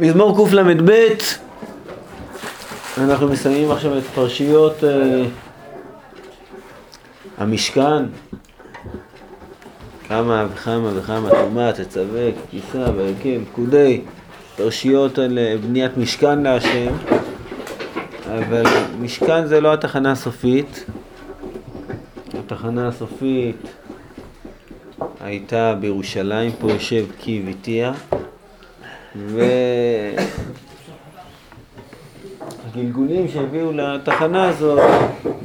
מזמור 0.00 0.48
קל"ב, 0.50 0.90
אנחנו 2.98 3.28
מסיימים 3.28 3.70
עכשיו 3.70 3.98
את 3.98 4.02
פרשיות 4.02 4.84
אה, 4.84 5.24
המשכן, 7.38 8.04
כמה 10.08 10.46
וכמה 10.52 10.90
וכמה 10.94 11.30
תרומה, 11.30 11.72
תצווה, 11.72 12.28
כתיסה, 12.32 12.86
והרכב, 12.96 13.40
פקודי, 13.52 14.00
פרשיות 14.56 15.18
על 15.18 15.38
אה, 15.38 15.54
בניית 15.66 15.96
משכן 15.96 16.42
להשם, 16.42 16.92
אבל 18.26 18.64
משכן 19.00 19.46
זה 19.46 19.60
לא 19.60 19.72
התחנה 19.72 20.12
הסופית, 20.12 20.84
התחנה 22.38 22.88
הסופית 22.88 23.56
הייתה 25.20 25.74
בירושלים, 25.80 26.52
פה 26.60 26.72
יושב 26.72 27.04
קי 27.18 27.42
וטיח. 27.46 28.19
והגלגולים 32.74 33.28
שהביאו 33.28 33.72
לתחנה 33.72 34.48
הזאת, 34.48 34.80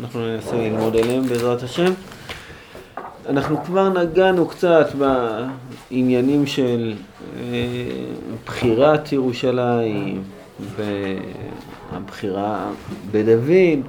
אנחנו 0.01 0.27
ננסה 0.27 0.55
ללמוד 0.55 0.95
עליהם 0.95 1.27
בעזרת 1.27 1.63
השם. 1.63 1.93
אנחנו 3.29 3.63
כבר 3.63 3.89
נגענו 3.89 4.47
קצת 4.47 4.87
בעניינים 5.91 6.47
של 6.47 6.93
אה, 7.39 7.43
בחירת 8.45 9.11
ירושלים 9.11 10.23
והבחירה 11.91 12.71
בדוד, 13.11 13.87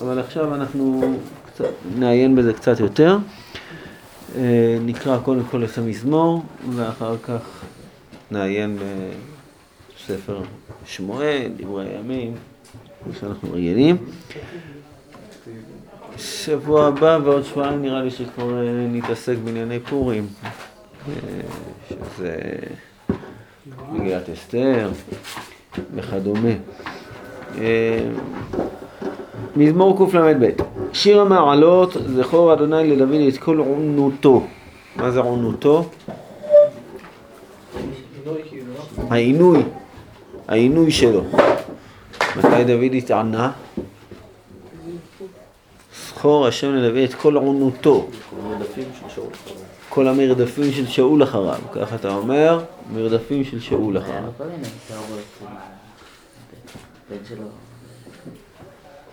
אבל 0.00 0.18
עכשיו 0.18 0.54
אנחנו 0.54 1.16
קצת, 1.46 1.64
נעיין 1.98 2.36
בזה 2.36 2.52
קצת 2.52 2.80
יותר. 2.80 3.18
אה, 4.36 4.78
נקרא 4.80 5.18
קודם 5.18 5.44
כל 5.50 5.64
את 5.64 5.78
המזמור 5.78 6.42
ואחר 6.76 7.16
כך 7.22 7.40
נעיין 8.30 8.78
בספר 9.96 10.40
שמואל, 10.86 11.50
דברי 11.56 11.88
הימים, 11.88 12.34
כמו 13.04 13.12
שאנחנו 13.20 13.52
רגילים. 13.52 13.96
שבוע 16.18 16.86
הבא 16.86 17.18
ועוד 17.24 17.44
שבועיים 17.44 17.82
נראה 17.82 18.02
לי 18.02 18.10
שכבר 18.10 18.58
אה, 18.58 18.86
נתעסק 18.92 19.36
בענייני 19.44 19.80
פורים, 19.80 20.26
אה, 21.08 21.12
שזה 21.90 22.38
מגילת 23.92 24.30
אסתר 24.30 24.90
וכדומה. 25.94 26.48
אה, 27.58 28.08
מזמור 29.56 30.10
קל"ב 30.10 30.46
שיר 30.92 31.20
המעלות 31.20 31.96
זכור 32.16 32.52
אדוני 32.52 32.96
לדוד 32.96 33.20
את 33.28 33.38
כל 33.38 33.58
עונותו. 33.58 34.46
מה 34.96 35.10
זה 35.10 35.20
עונותו? 35.20 35.88
העינוי, 39.10 39.62
העינוי 40.48 40.90
שלו. 40.90 41.22
מתי 42.36 42.64
דוד 42.64 42.92
התענה? 42.98 43.52
זכור 46.08 46.46
השם 46.46 46.74
לנביא 46.74 47.04
את 47.04 47.14
כל 47.14 47.36
עונותו. 47.36 48.08
כל 49.88 50.08
המרדפים 50.08 50.72
של 50.72 50.86
שאול 50.86 51.22
אחריו. 51.22 51.58
כך 51.72 51.94
אתה 51.94 52.14
אומר, 52.14 52.64
מרדפים 52.92 53.44
של 53.44 53.60
שאול 53.60 53.98
אחריו. 53.98 54.30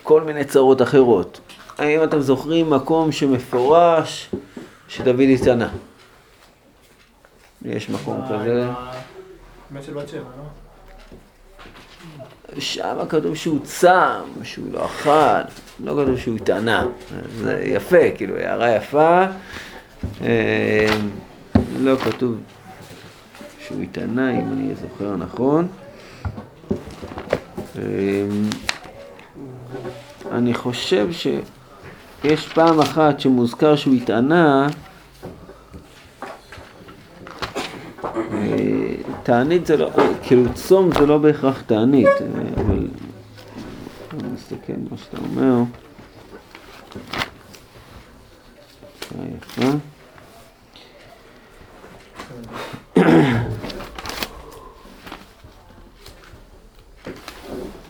כל 0.03 0.21
מיני 0.21 0.45
צרות 0.45 0.81
אחרות. 0.81 1.39
האם 1.77 2.03
אתם 2.03 2.19
זוכרים 2.19 2.69
מקום 2.69 3.11
שמפורש 3.11 4.29
שדוד 4.87 5.19
התענה? 5.19 5.69
יש 7.65 7.89
מקום 7.89 8.21
כזה. 8.29 8.67
לא? 10.37 10.43
שם 12.59 12.97
כתוב 13.09 13.35
שהוא 13.35 13.59
צם, 13.63 14.21
שהוא 14.43 14.65
לא 14.71 14.85
אכל, 14.85 15.41
לא 15.83 16.03
כתוב 16.03 16.17
שהוא 16.17 16.35
התענה. 16.35 16.85
זה 17.37 17.63
יפה, 17.65 18.11
כאילו, 18.15 18.37
הערה 18.37 18.75
יפה. 18.75 19.25
אה, 20.21 20.87
לא 21.79 21.95
כתוב 21.97 22.37
שהוא 23.59 23.81
התענה, 23.81 24.31
אם 24.31 24.53
אני 24.53 24.75
זוכר 24.75 25.15
נכון. 25.15 25.67
אה, 27.77 27.81
אני 30.31 30.53
חושב 30.53 31.07
שיש 31.11 32.47
פעם 32.47 32.79
אחת 32.79 33.19
שמוזכר 33.19 33.75
שהוא 33.75 33.93
התענה, 33.93 34.67
תענית 39.23 39.65
זה 39.65 39.77
לא, 39.77 39.89
כאילו 40.23 40.53
צום 40.53 40.89
זה 40.99 41.05
לא 41.05 41.17
בהכרח 41.17 41.61
תענית, 41.61 42.07
אבל 42.57 42.87
אני 44.13 44.29
מסתכל 44.33 44.73
מה 44.91 44.97
שאתה 44.97 45.17
אומר. 45.17 45.63
יפה. 49.35 49.65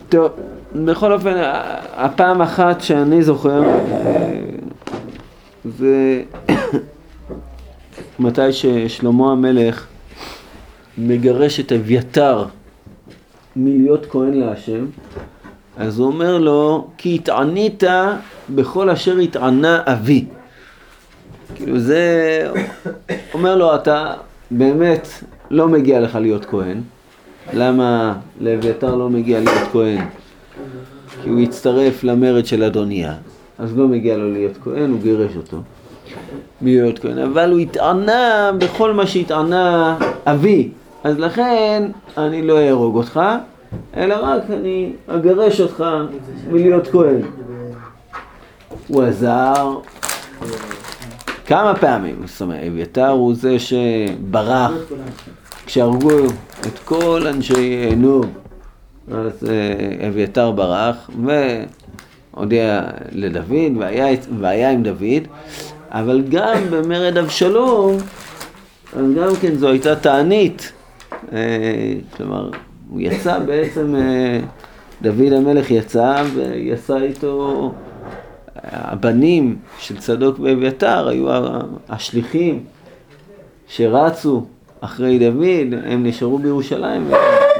טוב, 0.08 0.32
בכל 0.74 1.12
אופן, 1.12 1.34
הפעם 1.92 2.42
אחת 2.42 2.80
שאני 2.80 3.22
זוכר 3.22 3.62
זה 5.64 6.22
מתי 8.18 8.52
ששלמה 8.52 9.32
המלך 9.32 9.86
מגרש 10.98 11.60
את 11.60 11.72
אביתר 11.72 12.44
מלהיות 13.56 14.06
כהן 14.06 14.34
להשם, 14.34 14.86
אז 15.76 15.98
הוא 15.98 16.06
אומר 16.06 16.38
לו, 16.38 16.88
כי 16.98 17.14
התענית 17.14 17.82
בכל 18.50 18.90
אשר 18.90 19.16
התענה 19.16 19.82
אבי. 19.86 20.24
כאילו 21.54 21.78
זה, 21.78 22.52
אומר 23.34 23.56
לו, 23.56 23.74
אתה 23.74 24.12
באמת 24.50 25.08
לא 25.50 25.68
מגיע 25.68 26.00
לך 26.00 26.14
להיות 26.14 26.44
כהן. 26.44 26.80
למה 27.52 28.14
לאביתר 28.40 28.94
לא 28.94 29.10
מגיע 29.10 29.40
להיות 29.40 29.68
כהן? 29.72 30.04
כי 31.22 31.28
הוא 31.28 31.40
הצטרף 31.40 32.04
למרד 32.04 32.46
של 32.46 32.62
אדוניה, 32.62 33.14
אז 33.58 33.78
לא 33.78 33.88
מגיע 33.88 34.16
לו 34.16 34.32
להיות 34.32 34.58
כהן, 34.64 34.90
הוא 34.90 35.00
גירש 35.00 35.36
אותו. 35.36 35.56
מלהיות 36.62 36.98
כהן, 36.98 37.18
אבל 37.18 37.50
הוא 37.50 37.58
התענה 37.58 38.50
בכל 38.58 38.92
מה 38.92 39.06
שהתענה 39.06 39.96
אבי. 40.26 40.68
אז 41.04 41.18
לכן 41.18 41.82
אני 42.16 42.42
לא 42.42 42.58
אהרוג 42.58 42.96
אותך, 42.96 43.20
אלא 43.96 44.14
רק 44.22 44.42
אני 44.50 44.92
אגרש 45.06 45.60
אותך 45.60 45.84
מלהיות 46.50 46.88
כהן. 46.88 47.20
הוא 48.88 49.02
עזר 49.02 49.78
כמה 51.46 51.74
פעמים, 51.74 52.16
זאת 52.26 52.40
אומרת, 52.40 52.64
אביתר 52.66 53.08
הוא 53.08 53.34
זה 53.34 53.56
שברח 53.58 54.72
כשהרגו 55.66 56.24
את 56.60 56.78
כל 56.84 57.26
אנשי 57.26 57.94
נוב, 57.96 58.26
אז 59.12 59.48
אה, 59.48 60.08
אביתר 60.08 60.50
ברח 60.50 61.10
והודיע 62.34 62.82
לדוד 63.12 63.76
והיה, 63.78 64.16
והיה 64.40 64.70
עם 64.70 64.82
דוד, 64.82 65.22
אבל 65.90 66.22
גם 66.28 66.56
במרד 66.70 67.18
אבשלום, 67.18 67.96
אז 68.96 69.04
גם 69.16 69.36
כן 69.40 69.54
זו 69.54 69.68
הייתה 69.68 69.96
תענית 69.96 70.72
כלומר, 72.16 72.50
הוא 72.90 73.00
יצא 73.00 73.38
בעצם, 73.38 73.94
אה, 73.96 74.40
דוד 75.02 75.32
המלך 75.32 75.70
יצא 75.70 76.24
ויצא 76.34 76.96
איתו, 76.96 77.72
הבנים 78.64 79.56
של 79.78 79.96
צדוק 79.98 80.40
ואביתר 80.40 81.08
היו 81.08 81.26
השליחים 81.88 82.64
שרצו 83.68 84.44
אחרי 84.80 85.18
דוד, 85.18 85.80
הם 85.86 86.06
נשארו 86.06 86.38
בירושלים 86.38 87.10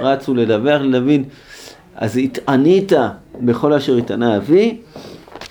ורצו 0.00 0.34
לדווח 0.34 0.80
לדוד, 0.80 1.20
אז 1.96 2.16
התענית 2.16 2.92
בכל 3.40 3.72
אשר 3.72 3.96
התענה 3.96 4.36
אבי. 4.36 4.78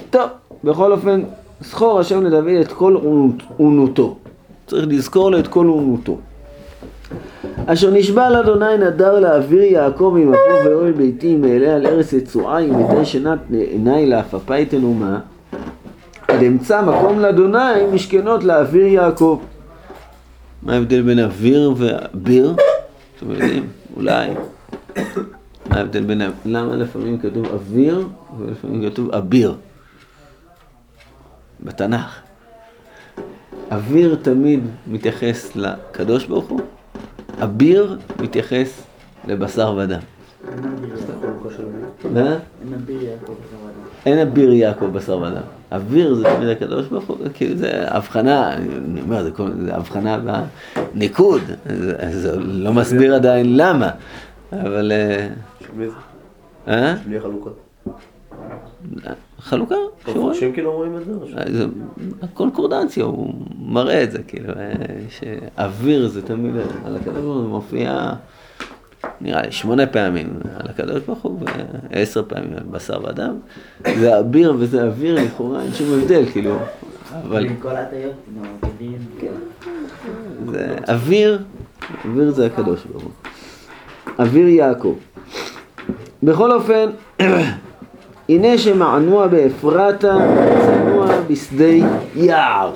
טוב, 0.10 0.30
בכל 0.64 0.92
אופן, 0.92 1.22
זכור 1.62 2.00
השם 2.00 2.24
לדוד 2.24 2.48
את 2.62 2.72
כל 2.72 2.98
עונותו. 3.58 4.18
צריך 4.68 4.86
לזכור 4.88 5.32
לו 5.32 5.40
את 5.40 5.48
כל 5.48 5.66
עונותו. 5.68 6.18
אשר 7.66 7.92
נשבע 7.92 8.30
לאדוני 8.30 8.78
נדר 8.78 9.20
להעביר 9.20 9.62
יעקב 9.62 10.16
עם 10.22 10.28
אבו 10.28 10.66
ואוהל 10.66 10.92
ביתי 10.92 11.36
מעלה 11.36 11.76
על 11.76 11.88
ארץ 11.88 12.14
יצועה 12.14 12.60
עם 12.60 12.84
מתי 12.84 13.06
שנת 13.06 13.40
עיני 13.52 14.06
לעפפי 14.06 14.66
תנומה 14.66 15.20
עד 16.28 16.44
אמצא 16.44 16.82
מקום 16.82 17.20
לאדוני 17.20 17.86
משכנות 17.94 18.44
להעביר 18.44 18.86
יעקב. 18.86 19.40
מה 20.64 20.74
ההבדל 20.74 21.02
בין 21.02 21.20
אוויר 21.20 21.74
וביר? 21.78 22.56
אתם 23.18 23.32
יודעים? 23.32 23.68
אולי. 23.96 24.30
מה 25.70 25.78
ההבדל 25.78 26.04
בין... 26.04 26.22
למה 26.46 26.76
לפעמים 26.76 27.20
כתוב 27.20 27.46
אוויר 27.46 28.08
ולפעמים 28.40 28.90
כתוב 28.90 29.12
אביר? 29.12 29.56
בתנ"ך. 31.64 32.20
אוויר 33.72 34.18
תמיד 34.22 34.60
מתייחס 34.88 35.56
לקדוש 35.56 36.26
ברוך 36.26 36.50
הוא, 36.50 36.60
אביר 37.42 37.98
מתייחס 38.20 38.84
לבשר 39.28 39.76
ודם. 39.78 40.00
אין 44.06 44.20
אביר 44.20 44.54
יעקב 44.54 44.86
בשר 44.86 45.18
ודם. 45.18 45.36
אין 45.36 45.48
אביר 45.72 46.16
זה 46.16 46.24
תמיד 46.24 46.50
הקדוש 46.50 46.88
ברוך 46.88 47.06
הוא, 47.06 47.18
כאילו 47.34 47.58
זה 47.58 47.86
הבחנה, 47.88 48.54
אני 48.54 49.02
אומר, 49.02 49.24
זה, 49.24 49.32
הבחנה 49.72 50.42
בניקוד, 50.94 51.42
זה, 52.12 52.40
לא 52.40 52.74
מסביר 52.74 53.16
עדיין 53.16 53.58
למה, 53.58 53.90
אבל... 54.52 54.92
אה, 56.68 56.96
מי 57.06 57.18
אה? 59.44 59.48
חלוקה, 59.50 59.76
שורה. 60.06 60.20
מפרשים 60.26 60.54
כאילו 60.54 60.72
אומרים 60.74 60.98
את 60.98 61.06
זה? 61.06 61.12
ש- 61.28 61.52
זה 61.52 61.66
הקונקורדנציה, 62.22 63.04
הוא 63.04 63.34
מראה 63.60 64.04
את 64.04 64.12
זה, 64.12 64.24
כאילו, 64.24 64.50
אה, 64.54 64.72
שאוויר 65.10 66.08
זה 66.08 66.22
תמיד 66.22 66.56
על 66.86 66.96
הקדוש 66.96 67.18
ברוך 67.22 67.38
הוא, 67.38 67.48
מופיע, 67.50 68.12
נראה 69.22 69.42
לי, 69.42 69.52
שמונה 69.52 69.86
פעמים 69.88 70.30
על 70.60 70.68
הקדוש 70.70 71.02
ברוך 71.08 71.22
הוא, 71.22 71.40
ועשר 71.92 72.24
פעמים 72.28 72.54
על 72.54 72.64
בשר 72.72 73.04
ודם. 73.10 73.36
זה 74.00 74.20
אביר 74.20 74.56
וזה 74.60 74.84
אוויר, 74.84 75.16
לכאורה 75.24 75.64
אין 75.64 75.74
שום 75.74 76.00
הבדל, 76.00 76.24
כאילו, 76.32 76.56
אבל 77.24 77.48
כל. 79.20 79.32
זה 80.52 80.76
אוויר, 80.90 81.44
אוויר 82.06 82.32
זה 82.32 82.46
הקדוש 82.46 82.86
ברוך 82.86 83.04
הוא. 83.04 83.12
אוויר 84.20 84.48
יעקב. 84.48 84.96
בכל 86.24 86.52
אופן, 86.52 86.90
הנה 88.30 88.58
שמענוע 88.58 89.28
באפרתה, 89.28 90.18
צנוע 90.62 91.22
בשדה 91.28 91.88
יער. 92.16 92.74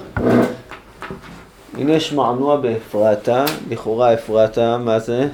הנה 1.77 1.99
שמענוע 1.99 2.57
באפרתה, 2.57 3.45
לכאורה 3.69 4.13
אפרתה, 4.13 4.77
מה 4.77 4.99
זה? 4.99 5.27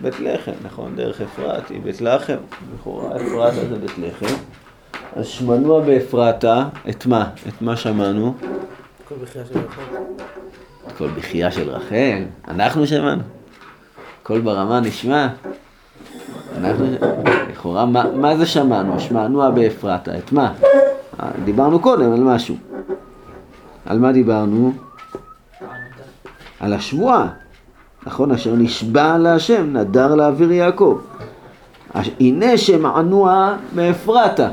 בית 0.00 0.20
לחם, 0.20 0.52
נכון, 0.64 0.96
דרך 0.96 1.20
אפרת 1.20 1.68
היא 1.68 1.80
בית 1.82 2.00
לחם, 2.00 2.36
לכאורה 2.74 3.16
אפרתה 3.16 3.68
זה 3.68 3.76
בית 3.76 3.98
לחם. 3.98 4.34
אז 5.16 5.26
שמנוע 5.26 5.80
באפרתה, 5.80 6.64
את 6.88 7.06
מה? 7.06 7.30
את 7.48 7.62
מה 7.62 7.76
שמענו? 7.76 8.34
כל 9.08 9.14
בחייה 9.22 9.44
של 9.46 9.58
רחל. 9.58 9.82
כל 10.98 11.08
בחייה 11.08 11.50
של 11.50 11.70
רחל, 11.70 12.24
אנחנו 12.48 12.86
שמענו. 12.86 13.22
קול 14.22 14.40
ברמה 14.40 14.80
נשמע. 14.80 15.28
לכאורה, 17.50 17.86
מה, 18.14 18.36
זה 18.36 18.46
שמענו? 18.46 19.00
שמענו 19.00 19.42
באפרתה, 19.54 20.18
את 20.18 20.32
מה? 20.32 20.52
דיברנו 21.44 21.80
קודם 21.80 22.12
על 22.12 22.20
משהו. 22.20 22.56
על 23.86 23.98
מה 23.98 24.12
דיברנו? 24.12 24.72
על 26.60 26.72
השבועה. 26.72 27.28
נכון, 28.06 28.30
אשר 28.30 28.54
נשבע 28.54 29.18
להשם, 29.18 29.76
נדר 29.76 30.14
לאוויר 30.14 30.52
יעקב. 30.52 31.00
הנה 32.20 32.58
שמענוע 32.58 33.56
באפרתה. 33.74 34.48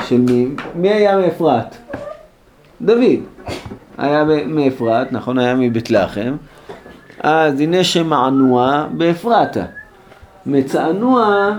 של 0.00 0.20
מי? 0.20 0.48
מי 0.74 0.88
היה 0.88 1.16
מאפרת? 1.16 1.76
דוד. 2.82 3.02
היה 3.98 4.24
מאפרת, 4.46 5.12
נכון? 5.12 5.38
היה 5.38 5.54
מבית 5.54 5.90
לחם. 5.90 6.36
אז 7.20 7.60
הנה 7.60 7.84
שמענוע 7.84 8.86
באפרתה. 8.90 9.64
מצענוע 10.46 11.50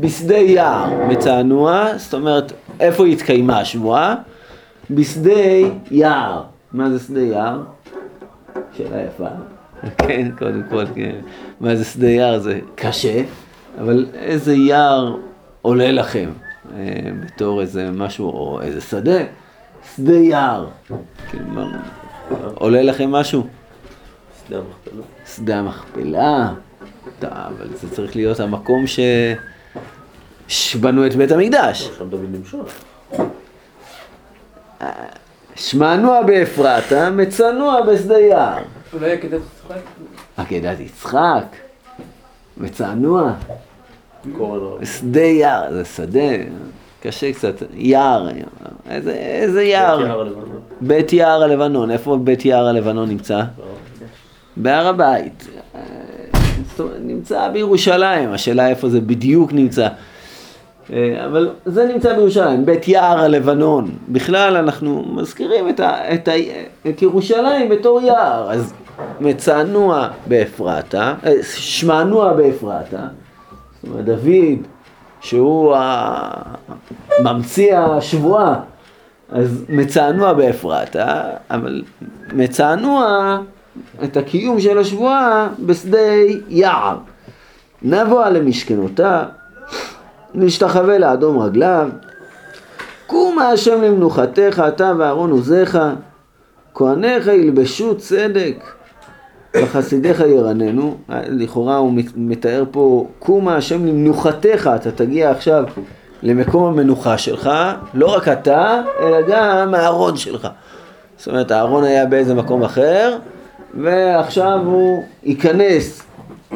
בשדה 0.00 0.36
יער. 0.36 1.06
מצענוע, 1.08 1.98
זאת 1.98 2.14
אומרת, 2.14 2.52
איפה 2.80 3.06
התקיימה 3.06 3.60
השבועה? 3.60 4.14
בשדה 4.90 5.40
יער. 5.90 6.42
מה 6.72 6.90
זה 6.90 6.98
שדה 6.98 7.20
יער? 7.20 7.62
שאלה 8.76 9.02
יפה. 9.02 9.28
כן, 10.06 10.30
קודם 10.38 10.62
כל, 10.70 10.84
כן. 10.94 11.16
מה 11.60 11.76
זה 11.76 11.84
שדה 11.84 12.08
יער? 12.08 12.38
זה 12.38 12.60
קשה, 12.74 13.22
אבל 13.80 14.06
איזה 14.14 14.54
יער 14.54 15.16
עולה 15.62 15.92
לכם 15.92 16.30
אה, 16.76 16.84
בתור 17.24 17.60
איזה 17.60 17.90
משהו, 17.90 18.30
או 18.30 18.60
איזה 18.62 18.80
שדה? 18.80 19.20
שדה 19.96 20.16
יער. 20.16 20.66
מה, 21.46 21.82
עולה 22.54 22.82
לכם 22.82 23.12
משהו? 23.12 23.46
שדה 24.46 24.58
המכפלה. 24.58 25.02
שדה 25.34 25.58
המכפלה. 25.58 26.52
טוב, 27.18 27.30
אבל 27.32 27.68
זה 27.74 27.90
צריך 27.90 28.16
להיות 28.16 28.40
המקום 28.40 28.86
ש... 28.86 29.00
שבנו 30.48 31.06
את 31.06 31.14
בית 31.14 31.30
המקדש. 31.30 31.90
שם 31.98 32.08
דוד 32.08 32.26
נמשל. 32.32 32.58
שמענוע 35.56 36.22
באפרתה, 36.22 37.10
מצנוע 37.10 37.82
בשדה 37.82 38.18
יער. 38.18 38.62
אולי? 38.92 39.18
עקדת 40.36 40.80
יצחק, 40.80 41.44
מצענוע, 42.56 43.32
קורן 44.36 44.60
רב. 44.60 44.84
שדה 44.84 45.20
יער, 45.20 45.72
זה 45.72 45.84
שדה, 45.84 46.20
קשה 47.02 47.32
קצת, 47.32 47.54
יער, 47.74 48.28
איזה, 48.90 49.12
איזה 49.12 49.62
יער? 49.62 50.00
יער 50.00 50.20
הלבנון. 50.20 50.60
בית 50.80 51.12
יער 51.12 51.42
הלבנון, 51.42 51.90
איפה 51.90 52.16
בית 52.16 52.44
יער 52.44 52.66
הלבנון 52.66 53.08
נמצא? 53.08 53.42
בהר 54.56 54.86
הבית. 54.86 55.48
אה, 55.74 55.80
נמצא 57.00 57.48
בירושלים, 57.48 58.32
השאלה 58.32 58.68
איפה 58.68 58.88
זה 58.88 59.00
בדיוק 59.00 59.52
נמצא. 59.52 59.88
אה, 60.92 61.26
אבל 61.26 61.50
זה 61.66 61.86
נמצא 61.94 62.14
בירושלים, 62.14 62.66
בית 62.66 62.88
יער 62.88 63.18
הלבנון. 63.18 63.90
בכלל 64.08 64.56
אנחנו 64.56 65.04
מזכירים 65.14 65.68
את, 65.68 65.80
ה, 65.80 66.14
את, 66.14 66.28
ה, 66.28 66.32
את 66.88 67.02
ירושלים 67.02 67.68
בתור 67.68 68.00
יער. 68.00 68.50
אז 68.50 68.74
מצענוע 69.20 70.08
באפרתה, 70.26 71.14
אה, 71.26 71.32
שמענוע 71.42 72.32
באפרתה. 72.32 73.06
זאת 73.82 73.90
אומרת, 73.90 74.04
דוד, 74.04 74.66
שהוא 75.20 75.76
ממציא 77.22 77.78
השבועה, 77.78 78.60
אז 79.32 79.64
מצענוע 79.68 80.32
באפרתה, 80.32 81.22
אבל 81.50 81.82
מצענוע 82.32 83.38
את 84.04 84.16
הקיום 84.16 84.60
של 84.60 84.78
השבועה 84.78 85.48
בשדה 85.58 85.98
יער. 86.48 86.96
נבואה 87.82 88.30
למשכנותה, 88.30 89.24
נשתחווה 90.34 90.98
לאדום 90.98 91.38
רגליו, 91.38 91.88
קומה 93.06 93.48
השם 93.48 93.82
למנוחתך, 93.82 94.62
אתה 94.68 94.92
ואהרון 94.98 95.30
עוזיך, 95.30 95.78
כהניך 96.74 97.26
ילבשו 97.26 97.98
צדק, 97.98 98.64
וחסידיך 99.64 100.20
ירננו. 100.20 100.96
לכאורה 101.28 101.76
הוא 101.76 101.92
מת- 101.92 102.12
מתאר 102.16 102.64
פה, 102.70 103.06
קומה 103.18 103.56
השם 103.56 103.86
למנוחתך, 103.86 104.70
אתה 104.76 104.90
תגיע 104.90 105.30
עכשיו 105.30 105.64
למקום 106.22 106.64
המנוחה 106.64 107.18
שלך, 107.18 107.50
לא 107.94 108.14
רק 108.16 108.28
אתה, 108.28 108.80
אלא 109.00 109.16
גם 109.28 109.74
הארון 109.74 110.16
שלך. 110.16 110.48
זאת 111.16 111.28
אומרת, 111.28 111.50
הארון 111.50 111.84
היה 111.84 112.06
באיזה 112.06 112.34
מקום 112.34 112.62
אחר, 112.62 113.16
ועכשיו 113.82 114.58
הוא 114.64 115.02
ייכנס 115.24 116.02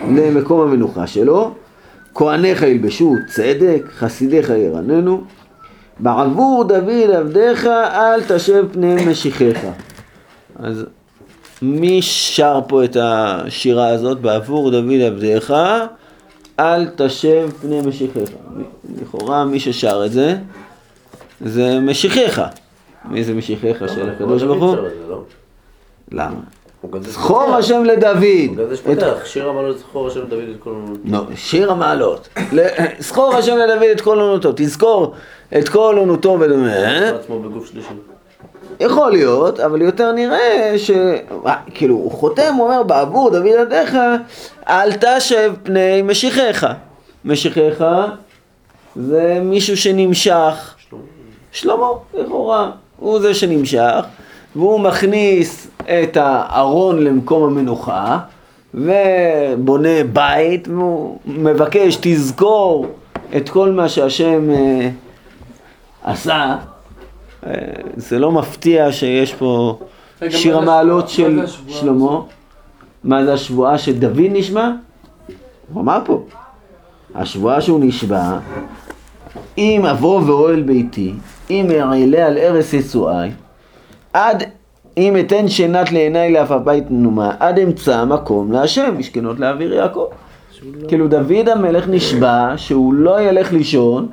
למקום 0.09 0.61
המנוחה 0.61 1.06
שלו. 1.06 1.50
כהניך 2.14 2.62
ילבשו 2.62 3.14
צדק, 3.35 3.82
חסידיך 3.99 4.50
ירננו. 4.50 5.21
בעבור 6.00 6.64
דוד 6.64 7.11
עבדיך 7.16 7.66
אל 7.94 8.23
תשב 8.28 8.64
פני 8.73 9.06
משיחיך. 9.06 9.59
אז 10.59 10.85
מי 11.62 12.02
שר 12.02 12.61
פה 12.69 12.85
את 12.85 12.97
השירה 13.00 13.88
הזאת? 13.88 14.21
בעבור 14.21 14.71
דוד 14.71 15.00
עבדיך 15.07 15.54
אל 16.61 16.88
תשב 16.97 17.50
פני 17.61 17.81
משיחיך. 17.81 18.31
לכאורה 19.02 19.45
מי 19.45 19.61
ששר 19.61 20.02
את 20.07 20.12
זה 20.12 20.37
זה 21.40 21.81
משיחיך. 21.81 22.42
מי 23.04 23.25
זה 23.25 23.35
משיחיך 23.35 23.85
של 23.95 24.11
הקדוש 24.11 24.42
ברוך 24.42 24.62
הוא? 24.62 24.76
לא? 25.09 25.23
למה? 26.12 26.40
זכור. 27.01 27.55
השם 27.55 27.85
לדוד. 27.85 28.57
גם 28.57 28.69
זה 28.69 28.77
שפותח. 28.77 29.25
שיר 29.25 29.49
המעלות 29.49 29.79
זכור 29.79 30.09
השם 30.09 30.21
דוד 30.29 30.45
את 30.55 30.61
כל... 30.61 30.75
לא, 31.05 31.21
שיר 31.37 31.71
המעלות. 31.71 32.29
זכור 32.99 33.35
השם 33.35 33.57
לדוד 33.57 33.83
את 33.93 34.01
כל 34.01 34.21
עונותו, 34.21 34.53
תזכור 34.57 35.15
את 35.59 35.69
כל 35.69 35.95
עונותו 35.99 36.37
ודומה. 36.41 37.09
עצמו 37.09 37.41
בגוף 37.41 37.67
שלישי. 37.67 37.89
יכול 38.81 39.12
להיות, 39.12 39.61
אבל 39.61 39.83
יותר 39.83 40.12
נראה 40.12 40.75
ש... 40.77 40.91
אה, 41.47 41.55
כאילו, 41.75 41.95
הוא 41.95 42.12
חותם, 42.12 42.55
הוא 42.55 42.65
אומר, 42.65 42.83
בעבור 42.83 43.31
דוד 43.31 43.47
עדיך, 43.61 43.97
אל 44.69 44.93
תשב 44.93 45.53
פני 45.62 46.03
משיחיך. 46.03 46.67
משיחיך 47.25 47.85
זה 48.97 49.39
מישהו 49.43 49.77
שנמשך. 49.77 50.75
שלמה, 51.53 51.87
לכאורה, 52.15 52.71
הוא 52.99 53.21
זה 53.21 53.35
שנמשך, 53.35 54.05
והוא 54.56 54.80
מכניס 54.80 55.68
את 55.80 56.16
הארון 56.16 57.04
למקום 57.04 57.42
המנוחה, 57.42 58.18
ובונה 58.75 60.04
בית, 60.12 60.68
והוא 60.68 61.18
מבקש, 61.26 61.99
תזכור 62.00 62.87
את 63.37 63.49
כל 63.49 63.71
מה 63.71 63.88
שהשם 63.88 64.50
אה, 64.50 64.90
עשה. 66.04 66.56
אה, 67.47 67.52
זה 67.97 68.18
לא 68.18 68.32
מפתיע 68.32 68.92
שיש 68.92 69.35
פה 69.35 69.78
שיר 70.28 70.59
המעלות? 70.59 71.09
של 71.09 71.47
שלמה. 71.68 72.21
מה 73.04 73.25
זה 73.25 73.32
השבועה 73.32 73.78
שדוד 73.78 74.16
נשבע? 74.30 74.71
הוא 75.73 75.82
אמר 75.82 75.99
פה. 76.04 76.23
השבועה 77.14 77.61
שהוא 77.61 77.80
נשבע, 77.85 78.38
אם 79.59 79.87
אבוא 79.87 80.21
ואוהל 80.26 80.62
ביתי, 80.62 81.14
אם 81.50 81.71
אעלה 81.71 82.26
על 82.26 82.38
ערש 82.38 82.73
יצואי, 82.73 83.30
עד 84.12 84.45
אם 84.97 85.16
אתן 85.21 85.49
שנת 85.49 85.92
לעיניי 85.92 86.33
לאף 86.33 86.50
הבית 86.50 86.85
נומה, 86.90 87.35
עד 87.40 87.59
אמצא 87.59 88.04
מקום 88.04 88.52
להשם, 88.52 88.95
משכנות 88.99 89.40
לאוויר 89.40 89.73
יעקב. 89.75 90.07
כאילו 90.88 91.09
דוד 91.09 91.49
המלך 91.49 91.88
נשבע 91.88 92.52
שהוא 92.57 92.95
לא 92.95 93.21
ילך 93.21 93.52
לישון 93.52 94.09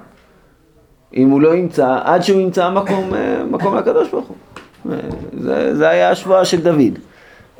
אם 1.15 1.29
הוא 1.29 1.41
לא 1.41 1.55
ימצא, 1.55 1.99
עד 2.03 2.23
שהוא 2.23 2.41
ימצא 2.41 2.69
מקום, 2.69 3.13
אה, 3.13 3.43
מקום 3.51 3.77
לקדוש 3.77 4.09
ברוך 4.11 4.27
הוא. 4.27 4.37
אה, 4.91 4.97
זה, 5.39 5.75
זה 5.75 5.89
היה 5.89 6.11
השבועה 6.11 6.45
של 6.45 6.61
דוד. 6.61 6.99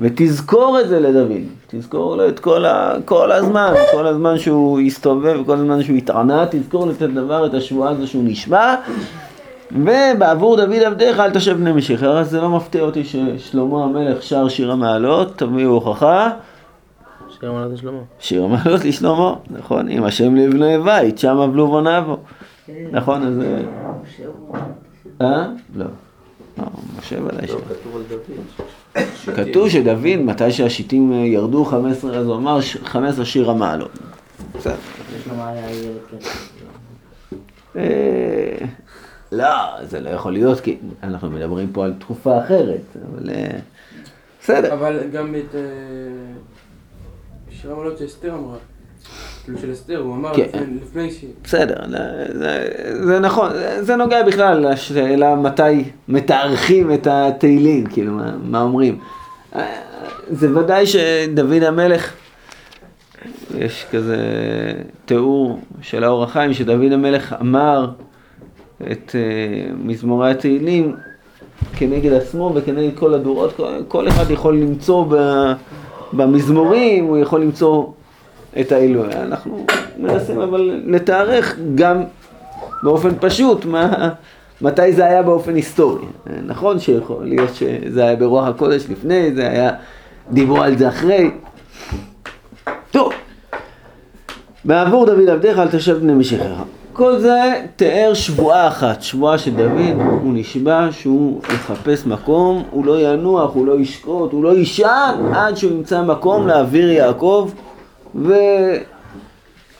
ותזכור 0.02 0.80
את 0.82 0.90
זה 0.90 1.00
לדוד, 1.00 1.42
תזכור 1.68 2.16
לו 2.16 2.28
את 2.28 2.40
כל, 2.40 2.66
ה, 2.66 2.94
כל 3.06 3.32
הזמן, 3.32 3.74
כל 3.92 4.08
הזמן 4.08 4.40
שהוא 4.40 4.80
הסתובב, 4.80 5.40
כל 5.46 5.54
הזמן 5.54 5.84
שהוא 5.84 5.98
התענה, 5.98 6.46
תזכור 6.52 6.86
לו 6.86 6.92
את 6.92 7.02
הדבר, 7.02 7.46
את 7.46 7.54
השבועה 7.54 7.92
הזו 7.92 8.08
שהוא 8.08 8.24
נשבע. 8.26 8.76
ובעבור 9.72 10.58
דוד 10.58 10.74
עבדיך 10.86 11.20
אל 11.20 11.32
תשב 11.32 11.58
בני 11.58 11.72
משיח. 11.72 12.04
הרי 12.04 12.26
זה 12.26 12.42
לא 12.42 12.50
מפתיע 12.50 12.82
אותי 12.82 13.04
ששלמה 13.04 13.84
המלך 13.84 14.24
שר 14.24 14.48
שיר 14.50 14.72
המעלות, 14.72 15.38
תביאו 15.38 15.70
הוכחה. 15.72 16.30
שיר 17.40 17.50
המעלות 17.50 17.74
לשלמה. 17.74 18.00
שיר 18.20 18.44
המעלות 18.44 18.86
לשלמה, 18.86 19.34
נכון, 19.50 19.90
אם 19.90 20.04
השם 20.04 20.36
לבני 20.36 20.78
בית, 20.86 21.18
שם 21.18 21.38
אבלו 21.38 21.68
בוניו. 21.68 22.16
נכון, 22.92 23.24
אז... 23.24 23.42
אה. 23.42 25.28
אה? 25.28 25.48
לא. 25.76 25.86
לא, 26.58 26.66
משה 27.00 27.16
ודאי 27.24 27.48
ש... 27.48 27.52
לא, 27.52 27.58
כתוב 27.58 28.04
דוד. 28.10 29.36
כתוב 29.36 29.70
שדוד, 29.70 30.16
מתי 30.20 30.52
שהשיטים 30.52 31.14
אה, 31.14 31.18
ירדו 31.18 31.66
15, 31.66 32.18
אז 32.18 32.26
הוא 32.28 32.36
אמר 32.36 32.62
ש- 32.62 32.78
15 32.78 33.26
שיר 33.26 33.50
המעלות. 33.52 33.92
בסדר. 34.56 34.76
אה, 39.34 39.38
לא, 39.38 39.86
זה 39.86 40.00
לא 40.00 40.10
יכול 40.10 40.34
להיות, 40.34 40.60
כי 40.60 40.78
אנחנו 41.04 41.30
מדברים 41.30 41.70
פה 41.74 41.86
על 41.86 41.94
תקופה 42.00 42.40
אחרת, 42.40 42.82
אבל 43.12 43.30
אה, 43.30 43.60
בסדר. 44.42 44.74
אבל 44.74 45.00
גם 45.14 45.36
את 45.36 45.56
אה, 45.56 45.62
שיר 47.52 47.72
המעלות 47.72 47.98
שאסתר 47.98 48.34
אמרה. 48.34 48.58
כאילו 49.44 49.58
של 49.60 49.74
אסתר, 49.74 49.98
הוא 49.98 50.16
אמר 50.16 50.34
כן. 50.36 50.48
לפני- 50.84 51.12
ש... 51.12 51.26
בסדר, 51.44 51.76
זה, 53.04 53.20
נכון, 53.20 53.52
זה, 53.80 53.96
נוגע 53.96 54.24
בכלל 54.24 54.72
לשאלה 54.72 55.36
מתי 55.36 55.84
מתארכים 56.08 56.94
את 56.94 57.08
התהילים, 57.12 57.86
כאילו, 57.86 58.12
מה, 58.14 58.32
מה 58.44 58.62
אומרים. 58.62 59.00
אה, 59.56 59.82
זה 60.32 60.58
ודאי 60.60 60.86
שדוד 60.86 61.64
המלך, 61.64 62.14
יש 63.58 63.86
כזה 63.92 64.18
תיאור 65.06 65.60
של 65.82 66.04
האור 66.04 66.24
החיים, 66.24 66.54
שדוד 66.54 66.92
המלך 66.92 67.36
אמר 67.42 67.90
את 68.92 69.10
uh, 69.10 69.74
מזמורי 69.84 70.32
התהילים 70.32 70.96
כנגד 71.76 72.14
עצמו 72.14 72.52
וכנגד 72.56 72.98
כל 72.98 73.14
הדורות, 73.14 73.60
כל, 73.88 74.08
אחד 74.08 74.32
יכול 74.32 74.58
למצוא 74.58 75.06
במזמורים, 76.14 77.06
הוא 77.06 77.18
יכול 77.18 77.42
למצוא 77.42 77.86
את 78.60 78.72
האלוהי. 78.72 79.14
אנחנו 79.14 79.66
מנסים 79.98 80.42
אבל 80.42 80.82
לתארך 80.86 81.58
גם 81.76 82.04
באופן 82.84 83.10
פשוט 83.20 83.66
מה, 83.66 84.10
מתי 84.62 84.94
זה 84.94 85.06
היה 85.06 85.24
באופן 85.24 85.56
היסטורי. 85.56 86.06
נכון 86.46 86.80
שיכול 86.80 87.26
להיות 87.26 87.56
שזה 87.56 88.04
היה 88.04 88.16
ברוח 88.16 88.48
הקודש 88.48 88.86
לפני, 88.90 89.36
זה 89.36 89.50
היה, 89.50 89.72
דיברו 90.32 90.62
על 90.62 90.78
זה 90.78 90.90
אחרי. 90.90 91.32
טוב, 92.92 93.14
בעבור 94.66 95.06
דוד 95.06 95.30
עבדיך 95.30 95.60
אל 95.60 95.68
תשב 95.68 96.00
בני 96.00 96.14
משיחך. 96.14 96.64
כל 97.00 97.20
זה 97.20 97.66
תיאר 97.76 98.14
שבועה 98.14 98.68
אחת, 98.68 99.02
שבועה 99.02 99.38
של 99.38 99.56
דוד, 99.56 99.96
הוא 100.22 100.34
נשבע 100.34 100.88
שהוא 100.92 101.42
יחפש 101.44 102.06
מקום, 102.06 102.64
הוא 102.72 102.86
לא 102.86 103.02
ינוח, 103.02 103.54
הוא 103.54 103.68
לא 103.68 103.80
ישקוט, 103.80 104.32
הוא 104.32 104.44
לא 104.44 104.58
יישן 104.58 105.32
עד 105.34 105.58
שהוא 105.58 105.72
ימצא 105.72 106.02
מקום 106.02 106.48
לאוויר 106.48 106.92
יעקב 106.92 107.52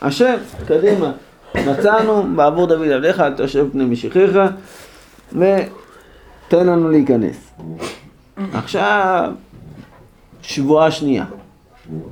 והשם, 0.02 0.34
קדימה, 0.66 1.12
מצאנו 1.54 2.24
בעבור 2.36 2.66
דוד 2.66 2.88
עבדיך 2.88 3.20
אל 3.20 3.34
תשב 3.36 3.66
פני 3.72 3.84
משיחיך 3.84 4.38
ותן 5.32 6.66
לנו 6.66 6.90
להיכנס. 6.90 7.50
עכשיו, 8.52 9.32
שבועה 10.42 10.90
שנייה. 10.90 11.24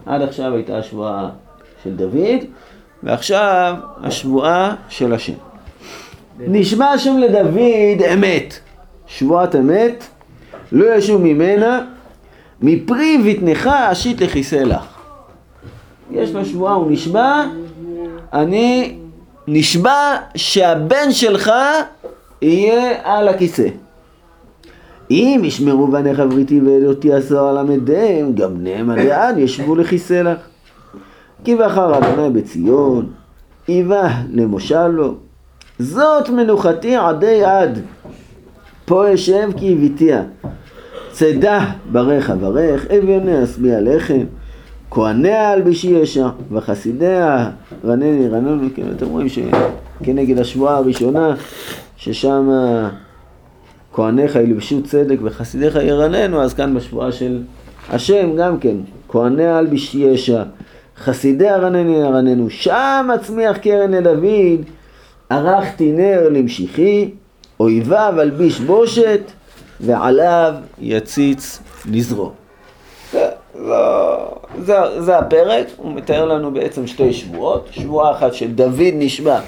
עד 0.07 0.23
עכשיו 0.23 0.55
הייתה 0.55 0.79
השבועה 0.79 1.31
של 1.85 1.97
דוד, 1.97 2.45
ועכשיו 3.03 3.75
השבועה 4.03 4.75
של 4.89 5.15
השם. 5.15 5.33
נשבע 6.39 6.87
השם 6.87 7.19
לדוד 7.19 8.03
אמת, 8.13 8.59
שבועת 9.07 9.57
אמת, 9.57 10.05
לא 10.73 10.95
ישוב 10.95 11.23
ממנה, 11.23 11.85
מפרי 12.63 13.19
בטנך 13.19 13.67
אשית 13.67 14.21
לכיסא 14.21 14.57
לך. 14.57 14.85
יש 16.11 16.31
לו 16.31 16.45
שבועה, 16.45 16.75
הוא 16.75 16.91
נשבע, 16.91 17.45
אני 18.33 18.97
נשבע 19.47 20.17
שהבן 20.35 21.11
שלך 21.13 21.53
יהיה 22.43 22.99
על 23.03 23.29
הכיסא. 23.29 23.69
אם 25.11 25.41
ישמרו 25.45 25.87
בניך 25.87 26.21
בריתי 26.21 26.61
ועדותי 26.61 27.13
עשו 27.13 27.49
על 27.49 27.59
עמדיהם, 27.59 28.33
גם 28.35 28.55
בניהם 28.55 28.91
עד 28.91 29.39
ישבו 29.39 29.77
לכיסא 29.77 30.15
לך. 30.15 30.39
כי 31.49 31.57
בחר 31.57 31.99
אדוני 31.99 32.41
בציון, 32.41 33.07
איבה 33.69 34.09
למושל 34.31 34.87
לו. 34.87 35.15
זאת 35.79 36.31
מנוחתי 36.31 36.97
עדי 36.97 37.45
עד. 37.45 37.79
פה 38.85 39.15
אשב 39.15 39.51
כי 39.57 39.73
הביתיה. 39.73 40.23
צידה 41.13 41.65
ברך 41.93 42.31
אברך, 42.31 42.87
אביוניה 42.87 43.45
אשביע 43.45 43.81
לחם. 43.81 44.25
כהניה 44.91 45.53
אלבישי 45.53 45.91
ישע, 45.91 46.29
וחסידיה 46.53 47.51
רנני 47.85 48.29
רננו, 48.29 48.69
כן, 48.75 48.87
אתם 48.97 49.07
רואים 49.07 49.29
שכנגד 49.29 50.39
השבועה 50.39 50.77
הראשונה, 50.77 51.35
ששם 51.97 52.49
כהניך 53.93 54.37
ילבשו 54.37 54.83
צדק 54.83 55.19
וחסידיך 55.23 55.75
ירננו, 55.83 56.43
אז 56.43 56.55
כאן 56.55 56.75
בשבועה 56.75 57.13
של 57.13 57.43
השם 57.91 58.37
גם 58.37 58.59
כן, 58.59 58.77
כהניה 59.09 59.59
אלבישי 59.59 59.99
ישע, 59.99 60.43
חסידיה 60.99 61.57
רנני 61.57 61.97
ירננו, 61.97 62.51
שם 62.51 63.09
אצמיח 63.15 63.57
קרן 63.57 63.91
לדוד, 63.91 64.65
ערכתי 65.31 65.93
נר 65.93 66.29
למשיחי, 66.31 67.11
אויביו 67.61 68.15
אלביש 68.19 68.61
בושת, 68.61 69.21
ועליו 69.81 70.55
יציץ 70.81 71.63
נזרו. 71.91 72.33
זה, 74.59 74.77
זה, 74.99 75.19
הפרק, 75.19 75.67
הוא 75.77 75.93
מתאר 75.93 76.25
לנו 76.25 76.51
בעצם 76.51 76.87
שתי 76.87 77.13
שבועות, 77.13 77.69
שבועה 77.71 78.13
אחת 78.13 78.35
של 78.35 78.53
דוד 78.53 78.95
נשבע 78.95 79.41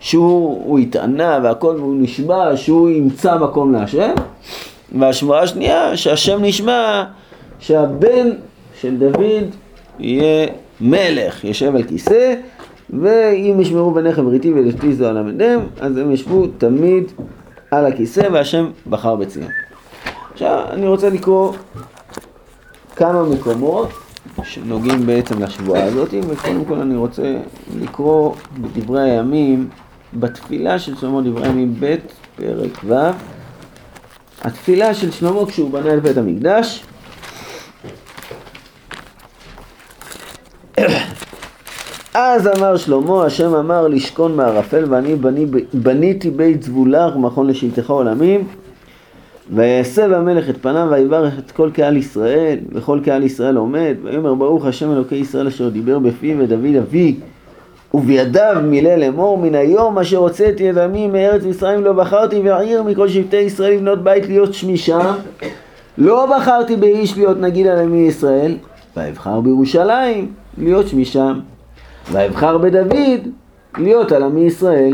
שהוא 0.00 0.64
הוא 0.64 0.78
התענה 0.78 1.38
והכל 1.42 1.76
והוא 1.78 1.96
נשבע 2.00 2.56
שהוא 2.56 2.90
ימצא 2.90 3.38
מקום 3.38 3.72
להשם. 3.72 4.10
והשבועה 4.98 5.42
השנייה 5.42 5.96
שהשם 5.96 6.44
נשבע 6.44 7.04
שהבן 7.60 8.30
של 8.80 8.96
דוד 8.96 9.44
יהיה 9.98 10.46
מלך, 10.80 11.44
יושב 11.44 11.76
על 11.76 11.82
כיסא 11.82 12.34
ואם 12.90 13.60
ישמרו 13.60 13.90
בניך 13.90 14.18
בריתי 14.18 14.52
ולשתי 14.52 14.94
זו 14.94 15.06
על 15.06 15.16
עמדיהם 15.16 15.60
אז 15.80 15.96
הם 15.96 16.12
ישבו 16.12 16.46
תמיד 16.58 17.04
על 17.70 17.86
הכיסא 17.86 18.28
והשם 18.32 18.70
בחר 18.90 19.16
בציון. 19.16 19.50
עכשיו 20.32 20.64
אני 20.70 20.86
רוצה 20.86 21.10
לקרוא 21.10 21.52
כמה 22.96 23.22
מקומות 23.22 23.88
שנוגעים 24.42 25.06
בעצם 25.06 25.42
לשבועה 25.42 25.84
הזאת, 25.84 26.14
וקודם 26.28 26.64
כל 26.64 26.74
אני 26.74 26.96
רוצה 26.96 27.36
לקרוא 27.80 28.34
בדברי 28.60 29.10
הימים, 29.10 29.68
בתפילה 30.14 30.78
של 30.78 30.96
שלמה 30.96 31.22
דברי 31.22 31.46
הימים 31.46 31.74
ב', 31.80 31.96
פרק 32.36 32.84
ו', 32.84 32.94
התפילה 34.42 34.94
של 34.94 35.10
שלמה 35.10 35.46
כשהוא 35.46 35.70
בנה 35.70 35.94
את 35.94 36.02
בית 36.02 36.16
המקדש. 36.16 36.84
אז 42.20 42.48
אמר 42.58 42.76
שלמה, 42.76 43.24
השם 43.24 43.54
אמר 43.54 43.88
לשכון 43.88 44.36
מערפל 44.36 44.84
ואני 44.88 45.16
בני, 45.16 45.46
בניתי 45.74 46.30
בית 46.30 46.62
זבולך 46.62 47.16
ומכון 47.16 47.46
לשבטך 47.46 47.90
עולמים 47.90 48.44
ויסב 49.54 50.12
המלך 50.12 50.50
את 50.50 50.56
פניו 50.62 50.88
ויברך 50.90 51.38
את 51.38 51.50
כל 51.50 51.70
קהל 51.74 51.96
ישראל 51.96 52.58
וכל 52.72 53.00
קהל 53.04 53.22
ישראל 53.22 53.56
עומד 53.56 53.94
ויאמר 54.02 54.34
ברוך 54.34 54.66
השם 54.66 54.92
אלוקי 54.92 55.14
ישראל 55.14 55.46
אשר 55.46 55.68
דיבר 55.68 55.98
בפיו 55.98 56.36
ודוד 56.38 56.76
אבי 56.82 57.14
ובידיו 57.94 58.56
מילא 58.62 58.94
לאמור 58.94 59.38
מן 59.38 59.54
היום 59.54 59.98
אשר 59.98 60.16
הוצאתי 60.16 60.70
את 60.70 60.76
עמי 60.76 61.06
מארץ 61.06 61.42
מצרים 61.44 61.84
לא 61.84 61.92
בחרתי 61.92 62.40
ועיר 62.40 62.82
מכל 62.82 63.08
שבטי 63.08 63.36
ישראל 63.36 63.72
לבנות 63.72 64.04
בית 64.04 64.26
להיות 64.26 64.54
שמי 64.54 64.76
שם 64.76 65.14
לא 65.98 66.26
בחרתי 66.36 66.76
באיש 66.76 67.16
להיות 67.16 67.40
נגיד 67.40 67.66
על 67.66 67.78
עמי 67.78 68.08
ישראל, 68.08 68.56
ואבחר 68.96 69.40
בירושלים 69.40 70.32
להיות 70.58 70.88
שמשם. 70.88 71.40
ואבחר 72.12 72.58
בדוד 72.58 72.92
להיות 73.78 74.12
על 74.12 74.22
עמי 74.22 74.40
ישראל. 74.40 74.92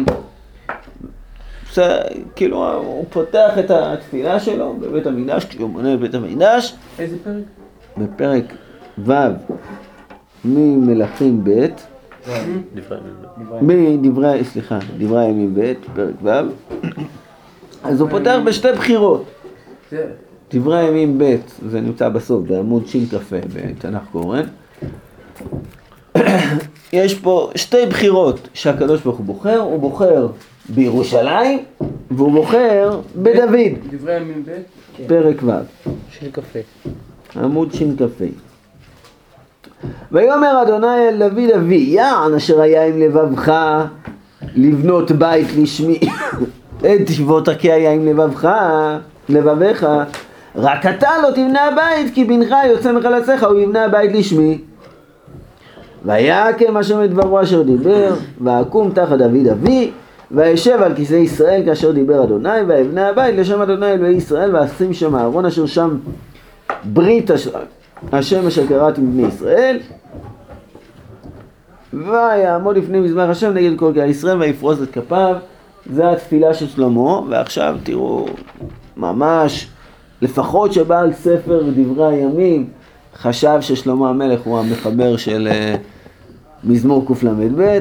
זה, 1.74 1.98
כאילו 2.36 2.76
הוא 2.76 3.04
פותח 3.10 3.58
את 3.58 3.70
התפילה 3.70 4.40
שלו 4.40 4.74
בבית 4.80 5.06
המקדש, 5.06 5.44
כשהוא 5.44 5.70
מונה 5.70 5.94
את 5.94 6.00
בית 6.00 6.14
המקדש, 6.14 6.74
איזה 6.98 7.16
פרק? 7.24 7.44
בפרק 7.96 8.44
ו' 8.98 9.12
ממלכים 10.44 11.44
ב', 11.44 11.66
דברי 12.74 13.78
הימים. 13.78 14.02
מדברי, 14.02 14.44
סליחה, 14.44 14.78
דברי 14.98 15.24
הימים 15.24 15.54
ב', 15.54 15.72
פרק 15.94 16.14
ו', 16.22 16.30
אז 17.84 18.00
הוא 18.00 18.10
פותח 18.10 18.38
בשתי 18.44 18.68
בחירות. 18.72 19.24
דברי 20.50 20.78
הימים 20.78 21.18
ב', 21.18 21.36
זה 21.68 21.80
נמצא 21.80 22.08
בסוף, 22.08 22.44
בעמוד 22.46 22.86
שכ"ה 22.86 23.36
בתנ"ך 23.54 24.02
קורן. 24.12 24.44
יש 26.94 27.14
פה 27.14 27.50
שתי 27.54 27.86
בחירות 27.88 28.48
שהקדוש 28.54 29.00
ברוך 29.00 29.16
הוא 29.16 29.26
בוחר, 29.26 29.58
הוא 29.58 29.80
בוחר 29.80 30.26
בירושלים 30.68 31.58
והוא 32.10 32.32
בוחר 32.32 33.00
בדוד, 33.16 33.50
דברי 33.90 34.14
הימים 34.14 34.44
ב', 34.46 34.50
פרק 35.06 35.42
ו', 35.42 35.50
קפה. 36.32 36.58
עמוד 37.36 37.72
שכ"ה. 37.72 38.24
ויאמר 40.12 40.62
אדוני 40.62 41.08
אל 41.08 41.28
דוד 41.28 41.50
אבי, 41.56 41.76
יען 41.76 42.34
אשר 42.34 42.60
היה 42.60 42.86
עם 42.86 43.00
לבבך 43.00 43.52
לבנות 44.54 45.10
בית 45.10 45.48
לשמי, 45.56 46.00
את 46.80 47.00
תשבות 47.06 47.48
כי 47.58 47.72
היה 47.72 47.92
עם 47.92 48.06
לבבך, 48.06 48.48
לבביך, 49.28 49.86
רק 50.56 50.86
אתה 50.86 51.10
לא 51.22 51.30
תבנה 51.30 51.62
הבית, 51.62 52.14
כי 52.14 52.24
בנך 52.24 52.54
יוצא 52.68 52.92
מחלציך, 52.92 53.44
הוא 53.44 53.58
יבנה 53.58 53.84
הבית 53.84 54.12
לשמי. 54.12 54.58
ויקם 56.04 56.76
השם 56.76 57.04
את 57.04 57.10
דברו 57.10 57.42
אשר 57.42 57.62
דיבר, 57.62 58.14
ואקום 58.40 58.90
תחת 58.90 59.18
דוד 59.18 59.46
אבי, 59.52 59.90
וישב 60.30 60.78
על 60.82 60.94
כיסא 60.94 61.14
ישראל 61.14 61.62
כאשר 61.64 61.92
דיבר 61.92 62.24
אדוני, 62.24 62.60
ויבנה 62.68 63.08
הבית 63.08 63.34
לשם 63.38 63.60
אדוני 63.60 63.92
אלוהי 63.92 64.14
ישראל, 64.14 64.56
ואשים 64.56 64.92
שם 64.92 65.16
אהרון 65.16 65.46
אשר 65.46 65.66
שם 65.66 65.96
ברית 66.84 67.30
הש- 67.30 67.48
השם 68.12 68.46
אשר 68.46 68.66
קראתי 68.66 69.00
מבני 69.00 69.26
ישראל. 69.28 69.78
ויעמוד 71.92 72.76
לפני 72.76 73.00
מזבח 73.00 73.26
השם 73.28 73.50
נגד 73.54 73.78
כל 73.78 73.92
קהל 73.94 74.10
ישראל 74.10 74.38
ויפרוס 74.40 74.82
את 74.82 74.90
כפיו. 74.90 75.36
זה 75.92 76.10
התפילה 76.10 76.54
של 76.54 76.68
שלמה, 76.68 77.20
ועכשיו 77.28 77.76
תראו 77.82 78.26
ממש, 78.96 79.68
לפחות 80.22 80.72
שבעל 80.72 81.12
ספר 81.12 81.62
דברי 81.76 82.14
הימים 82.14 82.66
חשב 83.16 83.58
ששלמה 83.60 84.10
המלך 84.10 84.40
הוא 84.40 84.58
המחבר 84.58 85.16
של 85.16 85.48
אה, 85.50 85.74
מזמור 86.64 87.06
קל"ב, 87.06 87.60
אה, 87.60 87.78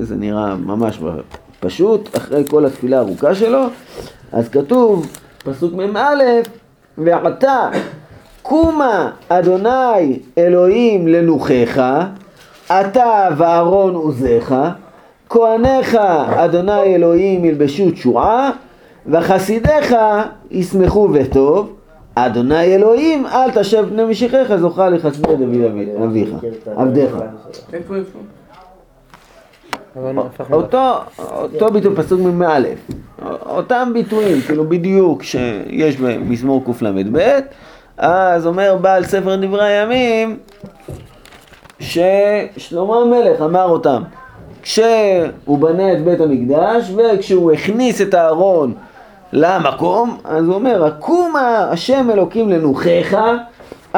זה 0.00 0.16
נראה 0.16 0.54
ממש 0.54 0.98
פשוט, 1.60 2.16
אחרי 2.16 2.44
כל 2.48 2.66
התפילה 2.66 2.96
הארוכה 2.96 3.34
שלו, 3.34 3.64
אז 4.32 4.48
כתוב, 4.48 5.06
פסוק 5.44 5.74
מ"א, 5.74 6.14
ועתה 6.98 7.68
קומה 8.42 9.10
אדוני 9.28 10.18
אלוהים 10.38 11.08
לנוחך, 11.08 11.82
אתה 12.66 13.28
ואהרון 13.36 13.94
עוזיך, 13.94 14.54
כהניך 15.28 15.94
אדוני 16.36 16.82
אלוהים 16.82 17.44
ילבשו 17.44 17.90
תשועה, 17.90 18.50
וחסידיך 19.06 19.96
ישמחו 20.50 21.08
בטוב, 21.08 21.72
אדוני 22.14 22.74
אלוהים 22.74 23.26
אל 23.26 23.50
תשב 23.50 23.84
פני 23.88 24.04
משיחיך 24.04 24.56
זוכה 24.56 24.88
לחסדי 24.88 25.36
דוד 25.36 25.40
אבי- 25.64 26.04
אביך, 26.04 26.28
עבדיך. 26.76 27.10
איפה 27.72 27.96
איפה? 27.96 28.18
אבל 29.96 30.18
הפכנו... 30.18 30.56
אותו, 30.56 30.92
אותו 31.18 31.68
ביטוי, 31.72 31.96
פסוק 31.96 32.20
מ"א, 32.20 32.58
אותם 33.46 33.90
ביטויים, 33.94 34.40
כאילו 34.40 34.68
בדיוק 34.68 35.22
שיש 35.22 35.96
במזמור 35.96 36.64
קל"ב, 36.64 37.18
אז 37.98 38.46
אומר 38.46 38.76
בעל 38.80 39.04
ספר 39.04 39.36
דברי 39.36 39.64
הימים 39.64 40.38
ששלמה 41.80 42.96
המלך 42.96 43.40
אמר 43.40 43.64
אותם 43.68 44.02
כשהוא 44.62 45.58
בנה 45.58 45.92
את 45.92 46.04
בית 46.04 46.20
המקדש 46.20 46.90
וכשהוא 46.96 47.52
הכניס 47.52 48.00
את 48.00 48.14
הארון 48.14 48.74
למקום, 49.34 50.18
אז 50.24 50.44
הוא 50.44 50.54
אומר, 50.54 50.84
הקומה 50.84 51.68
השם 51.70 52.10
אלוקים 52.10 52.50
לנוחך, 52.50 53.18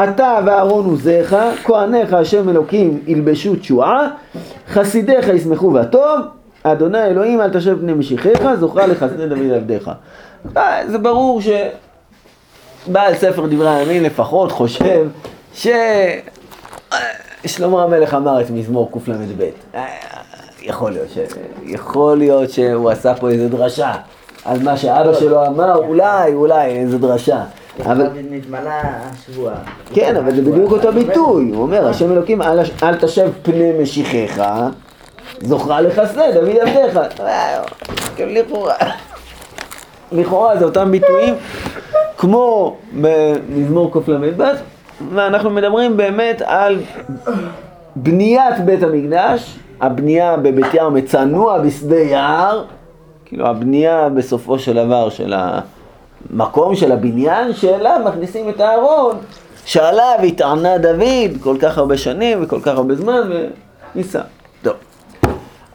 אתה 0.04 0.38
ואהרון 0.46 0.84
עוזיך, 0.84 1.36
כהניך 1.64 2.12
השם 2.12 2.48
אלוקים 2.48 3.00
ילבשו 3.06 3.56
תשועה, 3.56 4.08
חסידיך 4.68 5.28
ישמחו 5.28 5.72
והטוב, 5.72 6.20
אדוני 6.62 7.04
אלוהים 7.04 7.40
אל 7.40 7.50
תשב 7.50 7.78
פני 7.80 7.92
משיחיך, 7.92 8.40
זוכרה 8.60 8.86
לחסדי 8.86 9.28
דוד 9.28 9.52
עבדיך. 9.54 9.90
אה, 10.56 10.82
זה 10.88 10.98
ברור 10.98 11.40
שבעל 12.86 13.14
ספר 13.14 13.46
דברי 13.46 13.70
הימים 13.70 14.02
לפחות 14.02 14.52
חושב 14.52 15.08
ש... 15.54 15.68
שלמה 17.46 17.82
המלך 17.82 18.14
אמר 18.14 18.40
את 18.40 18.50
מזמור 18.50 18.90
קל"ב. 19.04 19.42
אה. 19.74 19.86
יכול 21.62 22.18
להיות 22.18 22.50
שהוא 22.50 22.90
עשה 22.90 23.14
פה 23.14 23.28
איזה 23.28 23.48
דרשה 23.48 23.92
על 24.46 24.62
מה 24.62 24.76
שאבא 24.76 25.14
שלו 25.14 25.46
אמר, 25.46 25.76
אולי, 25.76 26.34
אולי, 26.34 26.66
איזה 26.66 26.98
דרשה. 26.98 27.40
אבל 27.84 28.06
נתמלא 28.30 28.70
השבוע. 28.70 29.52
כן, 29.94 30.16
אבל 30.16 30.34
זה 30.34 30.42
בדיוק 30.42 30.72
אותו 30.72 30.92
ביטוי. 30.92 31.50
הוא 31.54 31.62
אומר, 31.62 31.88
השם 31.88 32.12
אלוקים, 32.12 32.42
אל, 32.82 32.96
תשב 33.00 33.30
פני 33.42 33.72
משיחיך, 33.82 34.42
זוכרה 35.40 35.80
לחסדי, 35.80 36.30
דוד 36.34 36.56
עבדיך. 36.60 37.00
כן, 38.16 38.28
לכאורה. 38.28 38.74
לכאורה 40.12 40.56
זה 40.58 40.64
אותם 40.64 40.90
ביטויים 40.90 41.34
כמו 42.18 42.76
במזמור 43.00 43.92
קל"ב, 43.92 44.44
ואנחנו 45.14 45.50
מדברים 45.50 45.96
באמת 45.96 46.42
על 46.44 46.80
בניית 47.96 48.60
בית 48.64 48.82
המקדש, 48.82 49.58
הבנייה 49.80 50.36
בבית 50.36 50.74
ים 50.74 50.94
מצנוע 50.94 51.58
בשדה 51.58 51.98
יער, 51.98 52.64
כאילו 53.26 53.46
הבנייה 53.46 54.08
בסופו 54.08 54.58
של 54.58 54.74
דבר 54.74 55.08
של 55.08 55.34
המקום 56.30 56.74
של 56.74 56.92
הבניין 56.92 57.52
שאליו 57.52 58.00
מכניסים 58.06 58.48
את 58.48 58.60
הארון 58.60 59.16
שעליו 59.64 60.18
התענה 60.26 60.78
דוד 60.78 61.40
כל 61.40 61.56
כך 61.60 61.78
הרבה 61.78 61.96
שנים 61.96 62.44
וכל 62.44 62.60
כך 62.60 62.68
הרבה 62.68 62.94
זמן 62.94 63.30
וניסה. 63.94 64.20
טוב. 64.62 64.74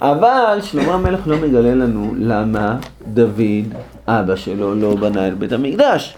אבל 0.02 0.60
שלמה 0.62 0.94
המלך 0.94 1.28
לא 1.28 1.38
מגלה 1.38 1.76
לנו 1.76 2.14
למה 2.18 2.78
דוד, 3.08 3.74
אבא 4.08 4.36
שלו, 4.36 4.76
לא 4.76 4.96
בנה 4.96 5.28
את 5.28 5.38
בית 5.38 5.52
המקדש. 5.52 6.18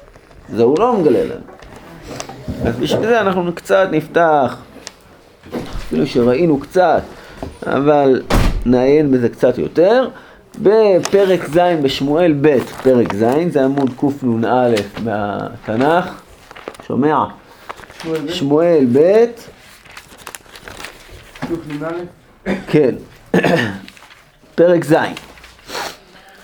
זה 0.49 0.63
הוא 0.63 0.79
לא 0.79 0.97
מגלה 0.97 1.23
לנו. 1.23 1.41
אז 2.65 2.75
בשביל 2.75 3.07
זה 3.07 3.21
אנחנו 3.21 3.55
קצת 3.55 3.87
נפתח, 3.91 4.57
אפילו 5.77 6.07
שראינו 6.07 6.59
קצת, 6.59 7.01
אבל 7.65 8.21
נעיין 8.65 9.11
בזה 9.11 9.29
קצת 9.29 9.57
יותר. 9.57 10.07
בפרק 10.61 11.49
ז' 11.49 11.59
בשמואל 11.83 12.33
ב', 12.41 12.59
פרק 12.83 13.13
ז', 13.13 13.23
זה 13.49 13.65
עמוד 13.65 13.89
קנ"א 13.99 14.69
מהתנ"ך, 15.03 16.21
שומע? 16.87 17.25
שמואל 18.01 18.21
ב', 18.25 18.31
שמואל 18.31 18.85
ב', 18.93 19.25
שוק 21.47 21.59
נ"א, 21.67 22.51
כן, 22.67 22.95
פרק 24.55 24.85
ז'. 24.85 24.95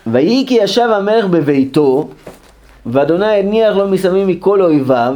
ויהי 0.07 0.45
כי 0.47 0.53
ישב 0.53 0.89
המלך 0.89 1.25
בביתו, 1.25 2.09
ואדוני 2.85 3.25
הניח 3.25 3.75
לו 3.75 3.87
מסביב 3.89 4.27
מכל 4.27 4.61
אויביו, 4.61 5.15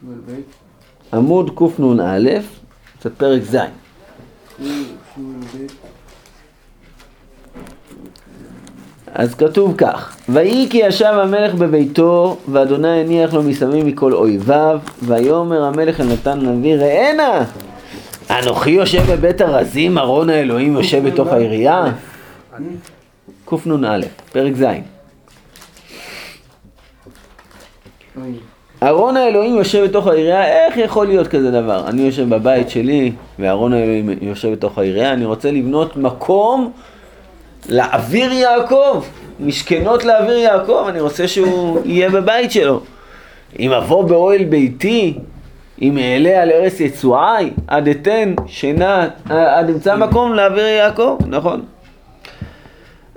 ב', 0.08 0.65
עמוד 1.14 1.52
קנ"א, 1.58 2.40
זה 3.02 3.10
פרק 3.10 3.42
ז'. 3.44 3.58
אז 9.14 9.36
כתוב 9.36 9.76
כך, 9.78 10.16
ויהי 10.30 10.68
כי 10.70 10.78
ישב 10.78 11.14
המלך 11.14 11.54
בביתו, 11.54 12.38
ואדוני 12.52 12.88
הניח 12.88 13.34
לו 13.34 13.44
מסביב 13.44 13.86
מכל 13.86 14.14
אויביו, 14.14 14.80
ויאמר 15.02 15.64
המלך 15.64 16.02
אל 16.02 16.06
נתן 16.06 16.40
הנביא, 16.40 16.76
ראנה, 16.76 17.44
אנוכי 18.30 18.70
יושב 18.70 19.12
בבית 19.12 19.42
ארזים, 19.42 19.98
ארון 19.98 20.30
האלוהים 20.30 20.74
יושב 20.74 21.08
בתוך 21.08 21.28
העירייה? 21.28 21.84
קנ"א, 23.46 24.00
פרק 24.32 24.54
ז'. 24.56 24.66
ארון 28.86 29.18
האלוהים 29.18 29.56
יושב 29.56 29.84
בתוך 29.84 30.08
העירייה, 30.08 30.46
איך 30.46 30.78
יכול 30.78 31.08
להיות 31.08 31.28
כזה 31.28 31.52
דבר? 31.52 31.88
אני 31.88 32.02
יושב 32.02 32.30
בבית 32.30 32.70
שלי, 32.70 33.12
וארון 33.40 33.74
האלוהים 33.74 34.10
יושב 34.22 34.52
בתוך 34.52 34.78
העירייה, 34.78 35.14
אני 35.14 35.26
רוצה 35.26 35.52
לבנות 35.52 35.98
מקום 35.98 36.72
לאוויר 37.70 38.32
יעקב, 38.32 39.04
משכנות 39.40 40.06
לאוויר 40.06 40.38
יעקב, 40.38 40.86
אני 40.90 41.00
רוצה 41.00 41.28
שהוא 41.28 41.80
יהיה 41.86 42.10
בבית 42.10 42.52
שלו. 42.52 42.82
אם 43.60 43.72
אבוא 43.72 44.04
באוהל 44.04 44.44
ביתי, 44.44 45.14
אם 45.82 45.98
אעלה 45.98 46.42
על 46.42 46.52
ערש 46.52 46.80
יצואי, 46.80 47.50
עד 47.68 47.88
אתן 47.88 48.34
שינה, 48.48 49.08
עד 49.30 49.70
אמצא 49.70 49.96
מקום 49.96 50.34
לאוויר 50.34 50.68
יעקב, 50.68 51.18
נכון. 51.28 51.62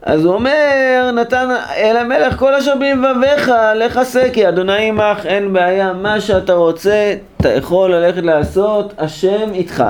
אז 0.03 0.25
הוא 0.25 0.35
אומר, 0.35 1.11
נתן 1.15 1.49
אל 1.77 1.97
המלך 1.97 2.39
כל 2.39 2.55
אשר 2.55 2.75
בלבביך, 2.77 3.53
לך 3.77 3.97
עשה 3.97 4.31
כי 4.33 4.49
אדוני 4.49 4.89
עמך, 4.89 5.27
אין 5.27 5.53
בעיה, 5.53 5.93
מה 5.93 6.21
שאתה 6.21 6.53
רוצה, 6.53 7.15
אתה 7.41 7.49
יכול 7.49 7.95
ללכת 7.95 8.23
לעשות, 8.23 8.95
השם 8.99 9.55
איתך. 9.55 9.85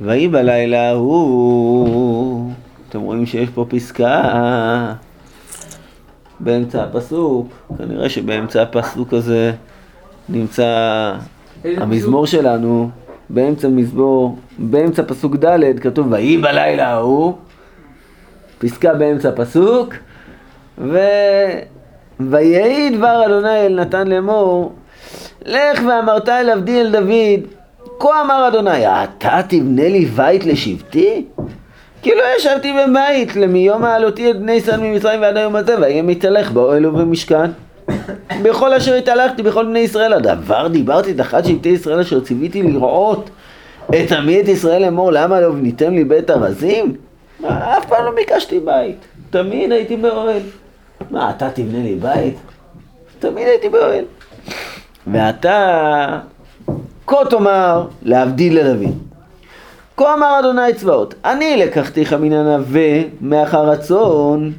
ויהי 0.00 0.28
בלילה 0.28 0.90
ההוא, 0.90 2.50
אתם 2.88 3.00
רואים 3.00 3.26
שיש 3.26 3.48
פה 3.48 3.66
פסקה. 3.68 4.92
באמצע 6.40 6.82
הפסוק, 6.82 7.48
כנראה 7.78 8.08
שבאמצע 8.08 8.62
הפסוק 8.62 9.12
הזה 9.12 9.52
נמצא 10.28 11.12
המזמור 11.64 12.26
שלנו, 12.26 12.90
באמצע 13.30 13.68
מזמור, 13.68 14.38
באמצע 14.58 15.02
פסוק 15.02 15.36
ד' 15.36 15.78
כתוב 15.80 16.12
ויהי 16.12 16.38
בלילה 16.38 16.88
ההוא, 16.88 17.34
פסקה 18.60 18.94
באמצע 18.94 19.30
פסוק, 19.36 19.94
ו... 20.78 20.98
ויהי 22.20 22.90
דבר 22.90 23.26
אדוני 23.26 23.66
אל 23.66 23.80
נתן 23.80 24.08
לאמור, 24.08 24.72
לך 25.46 25.82
ואמרת 25.88 26.28
אל 26.28 26.50
עבדי 26.50 26.80
אל 26.80 26.90
דוד, 26.90 27.40
כה 28.00 28.22
אמר 28.24 28.48
אדוני, 28.48 28.86
אתה 28.86 29.40
תבנה 29.48 29.88
לי 29.88 30.04
בית 30.04 30.44
לשבטי? 30.44 31.24
כי 32.02 32.10
לא 32.10 32.22
ישבתי 32.38 32.72
בבית 32.72 33.36
למיום 33.36 33.84
העלותי 33.84 34.30
את 34.30 34.40
בני 34.40 34.52
ישראל 34.52 34.80
ממצרים 34.80 35.20
ועד 35.20 35.36
היום 35.36 35.56
הזה, 35.56 35.80
ויהיה 35.80 36.02
מתהלך 36.02 36.52
באוהל 36.52 36.86
ובמשכן. 36.86 37.50
בכל 38.42 38.74
אשר 38.74 38.94
התהלכתי 38.94 39.42
בכל 39.42 39.64
בני 39.64 39.78
ישראל, 39.78 40.12
הדבר 40.12 40.68
דיברתי 40.68 41.10
את 41.10 41.20
אחת 41.20 41.44
שבטי 41.44 41.68
ישראל 41.68 42.00
אשר 42.00 42.20
ציוויתי 42.20 42.62
לראות 42.62 43.30
את 43.88 44.12
עמי 44.12 44.40
את 44.40 44.48
ישראל 44.48 44.82
לאמור, 44.82 45.12
למה 45.12 45.40
לא 45.40 45.50
בניתם 45.50 45.94
לי 45.94 46.04
בית 46.04 46.30
ארזים? 46.30 47.09
מה, 47.40 47.78
אף 47.78 47.86
פעם 47.86 48.04
לא 48.04 48.10
ביקשתי 48.14 48.60
בית, 48.60 48.96
תמיד 49.30 49.72
הייתי 49.72 49.96
באוהל. 49.96 50.42
מה, 51.10 51.30
אתה 51.30 51.50
תבנה 51.50 51.78
לי 51.82 51.94
בית? 51.94 52.34
תמיד 53.18 53.48
הייתי 53.48 53.68
באוהל. 53.68 54.04
ואתה, 55.06 56.20
כה 57.06 57.16
תאמר 57.30 57.86
להבדיל 58.02 58.58
לדוד. 58.58 58.94
כה 59.96 60.14
אמר 60.14 60.40
אדוני 60.40 60.74
צבאות, 60.74 61.14
אני 61.24 61.56
לקחתיך 61.56 62.12
מן 62.12 62.32
הנווה 62.32 63.02
מאחר 63.20 63.70
רצון. 63.70 64.52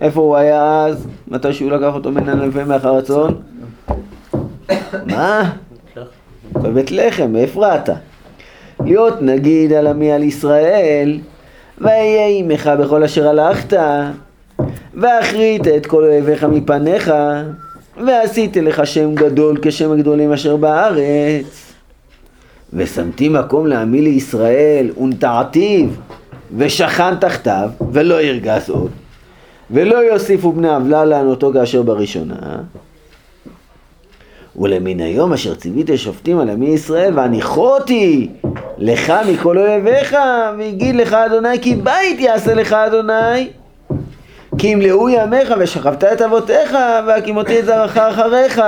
איפה 0.00 0.20
הוא 0.20 0.36
היה 0.36 0.84
אז? 0.86 1.06
מתי 1.28 1.52
שהוא 1.52 1.70
לקח 1.70 1.94
אותו 1.94 2.10
מן 2.10 2.28
הנווה 2.28 2.64
מאחר 2.64 2.96
רצון? 2.96 3.42
מה? 5.06 5.52
בבית 6.52 6.90
לחם, 6.90 7.32
מאיפה 7.32 7.74
אתה? 7.74 7.94
להיות 8.84 9.22
נגיד 9.22 9.72
על 9.72 9.86
עמי 9.86 10.12
על 10.12 10.22
ישראל, 10.22 11.18
ואהיה 11.82 12.26
עמך 12.38 12.70
בכל 12.80 13.02
אשר 13.02 13.28
הלכת, 13.28 13.78
ואחרית 14.94 15.68
את 15.68 15.86
כל 15.86 16.04
אויביך 16.04 16.44
מפניך, 16.44 17.12
ועשיתי 18.06 18.60
לך 18.60 18.86
שם 18.86 19.14
גדול 19.14 19.58
כשם 19.62 19.92
הגדולים 19.92 20.32
אשר 20.32 20.56
בארץ. 20.56 21.72
ושמתי 22.72 23.28
מקום 23.28 23.66
לעמי 23.66 24.02
לישראל, 24.02 24.90
ונטעתיו, 25.00 25.88
ושכן 26.56 27.16
תחתיו, 27.16 27.70
ולא 27.92 28.22
ירגז 28.22 28.70
עוד, 28.70 28.90
ולא 29.70 29.96
יוסיפו 29.96 30.52
בני 30.52 30.68
עוולה 30.68 31.04
לענותו 31.04 31.52
כאשר 31.52 31.82
בראשונה. 31.82 32.36
ולמן 34.56 35.00
היום 35.00 35.32
אשר 35.32 35.54
ציוויתי 35.54 35.98
שופטים 35.98 36.38
על 36.38 36.50
עמי 36.50 36.68
ישראל, 36.68 37.18
והניחותי 37.18 38.28
לך 38.78 39.12
מכל 39.32 39.58
אויביך, 39.58 40.16
והגיד 40.58 40.94
לך 40.94 41.12
אדוני, 41.12 41.60
כי 41.62 41.74
בית 41.74 42.20
יעשה 42.20 42.54
לך 42.54 42.72
אדוני. 42.72 43.48
כי 44.58 44.68
ימלאו 44.68 45.08
ימיך 45.08 45.54
ושכבת 45.58 46.04
את 46.04 46.22
אבותיך, 46.22 46.76
והקימותי 47.06 47.58
את 47.58 47.64
זרעך 47.64 47.96
אחריך, 47.96 48.62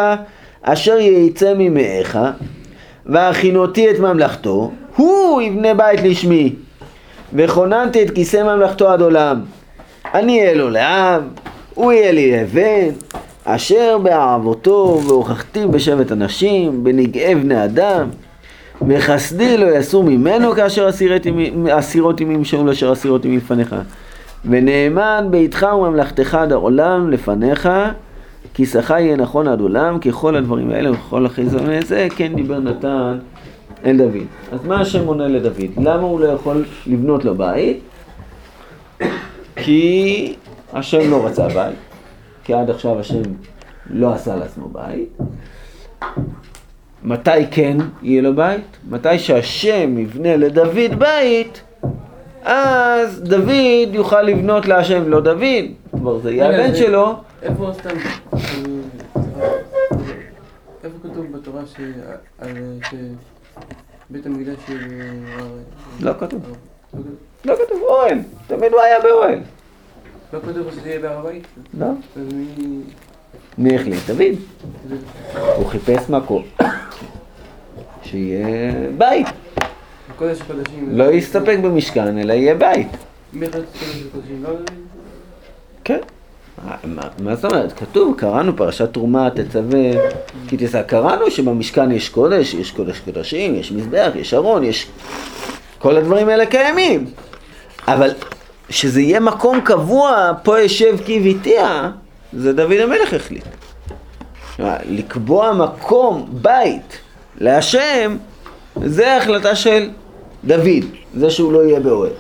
אשר 0.63 0.99
יצא 0.99 1.53
ממאיך, 1.59 2.19
והכינותי 3.07 3.91
את 3.91 3.99
ממלכתו, 3.99 4.71
הוא 4.97 5.43
יבנה 5.43 5.75
בית 5.75 6.01
לשמי, 6.03 6.53
וכוננתי 7.33 8.03
את 8.03 8.11
כיסא 8.11 8.43
ממלכתו 8.43 8.89
עד 8.89 9.01
עולם. 9.01 9.41
אני 10.15 10.41
אהיה 10.41 10.55
לו 10.55 10.71
לעם, 10.71 11.29
הוא 11.75 11.93
יהיה 11.93 12.13
לי 12.13 12.33
לבן, 12.33 12.89
אשר 13.45 13.99
באהבותו 14.03 15.01
והוכחתי 15.07 15.67
בשבט 15.67 16.13
אנשים, 16.13 16.85
בנגעי 16.85 17.35
בני 17.35 17.65
אדם, 17.65 18.09
וחסדי 18.89 19.57
לא 19.59 19.67
יסור 19.77 20.05
ממנו 20.05 20.53
כאשר 20.53 20.89
אסירות 21.79 22.21
עמי 22.21 22.45
שאול 22.45 22.71
אשר 22.71 22.93
אסירות 22.93 23.25
עמי 23.25 23.37
לפניך. 23.37 23.77
ונאמן 24.45 25.27
ביתך 25.31 25.67
וממלכתך 25.77 26.35
עד 26.35 26.53
העולם 26.53 27.11
לפניך, 27.11 27.69
כיסך 28.55 28.91
יהיה 28.91 29.17
נכון 29.17 29.49
עד 29.49 29.61
עולם, 29.61 29.99
ככל 29.99 30.37
הדברים 30.37 30.71
האלה 30.71 30.93
וכל 30.93 31.27
החיזון 31.27 31.71
הזה, 31.71 32.09
כן 32.17 32.35
דיבר 32.35 32.59
נתן 32.59 33.19
אל 33.87 33.97
דוד. 33.97 34.27
אז 34.53 34.67
מה 34.67 34.81
השם 34.81 35.07
עונה 35.07 35.29
לדוד? 35.29 35.71
למה 35.77 36.03
הוא 36.03 36.21
לא 36.21 36.27
יכול 36.27 36.65
לבנות 36.87 37.25
לו 37.25 37.35
בית? 37.35 37.81
כי 39.57 40.35
השם 40.73 41.11
לא 41.11 41.27
רצה 41.27 41.49
בית, 41.49 41.75
כי 42.45 42.55
עד 42.55 42.71
עכשיו 42.71 43.01
השם 43.01 43.23
לא 43.91 44.13
עשה 44.13 44.37
לעצמו 44.37 44.69
בית. 44.69 45.19
מתי 47.03 47.47
כן 47.51 47.77
יהיה 48.03 48.23
לו 48.23 48.37
בית? 48.37 48.65
מתי 48.89 49.19
שהשם 49.19 49.99
יבנה 49.99 50.37
לדוד 50.37 50.99
בית, 50.99 51.63
אז 52.45 53.23
דוד 53.23 53.89
יוכל 53.93 54.23
לבנות 54.23 54.67
להשם, 54.67 55.09
לא 55.09 55.21
דוד, 55.21 55.65
כבר 55.91 56.19
זה 56.19 56.31
יהיה 56.31 56.49
הבן 56.49 56.75
שלו. 56.75 57.15
איפה 57.43 57.71
סתם... 57.73 57.97
איפה 60.85 60.99
כתוב 61.03 61.27
בתורה 61.33 61.63
ש... 61.67 61.77
על... 62.39 62.51
ש... 62.91 62.95
בית 64.11 64.27
המקדש 64.27 64.57
של... 64.67 64.79
לא. 66.01 66.11
לא 66.11 66.19
כתוב? 66.21 66.43
לא 67.45 67.55
כתוב 67.55 67.83
אוהל, 67.83 68.19
תמיד 68.47 68.73
הוא 68.73 68.81
היה 68.81 68.97
באוהל. 69.03 69.39
לא 70.35 70.39
כתוב 70.41 70.71
שזה 70.73 70.89
יהיה 70.89 71.01
בהר 71.01 71.19
הבית? 71.19 71.45
לא. 71.79 71.87
מי... 73.59 73.77
החליט? 73.77 73.99
דוד. 74.07 74.23
הוא 75.57 75.67
חיפש 75.67 76.09
מקום. 76.11 76.43
שיהיה 78.03 78.73
בית. 78.99 79.27
לא 80.91 81.13
יסתפק 81.13 81.59
במשכן, 81.63 82.19
אלא 82.19 82.33
יהיה 82.33 82.55
בית. 82.55 82.89
מי 83.33 83.47
החליט 83.47 83.65
קודש 83.73 84.03
הקודשים? 84.11 84.43
לא... 84.43 84.51
כן. 85.85 85.99
מה- 86.85 87.35
זאת 87.37 87.45
אומרת? 87.53 87.73
כתוב, 87.73 88.15
קראנו 88.19 88.57
פרשת 88.57 88.93
תרומה 88.93 89.29
תצווה 89.31 89.91
כי 90.49 90.57
תישא. 90.57 90.83
קראנו 90.83 91.31
שבמשכן 91.31 91.93
יש 91.93 92.09
קודש, 92.09 92.55
יש 92.55 92.71
קודש 92.71 92.99
קודשים, 93.01 93.55
יש 93.55 93.73
מזבח, 93.73 94.11
יש 94.15 94.35
ארון, 94.35 94.65
יש... 94.65 94.87
כל 95.79 95.97
הדברים 95.97 96.29
האלה 96.29 96.47
קיימים. 96.47 97.05
אבל 97.89 98.11
שזה 98.71 99.01
יהיה 99.01 99.21
מקום 99.21 99.61
קבוע, 99.61 100.33
פה 100.43 100.61
יושב 100.61 100.97
כי 101.05 101.21
ביתיה, 101.21 101.91
זה 102.33 102.53
דוד 102.53 102.81
המלך 102.81 103.15
החליט. 103.15 103.45
לקבוע 104.89 105.53
מקום, 105.53 106.29
בית, 106.33 106.99
להשם, 107.39 108.17
זה 108.85 109.17
החלטה 109.17 109.57
של 109.57 109.91
דוד, 110.45 110.85
זה 111.15 111.31
שהוא 111.31 111.53
לא 111.53 111.65
יהיה 111.65 111.81
באוהל. 111.81 112.13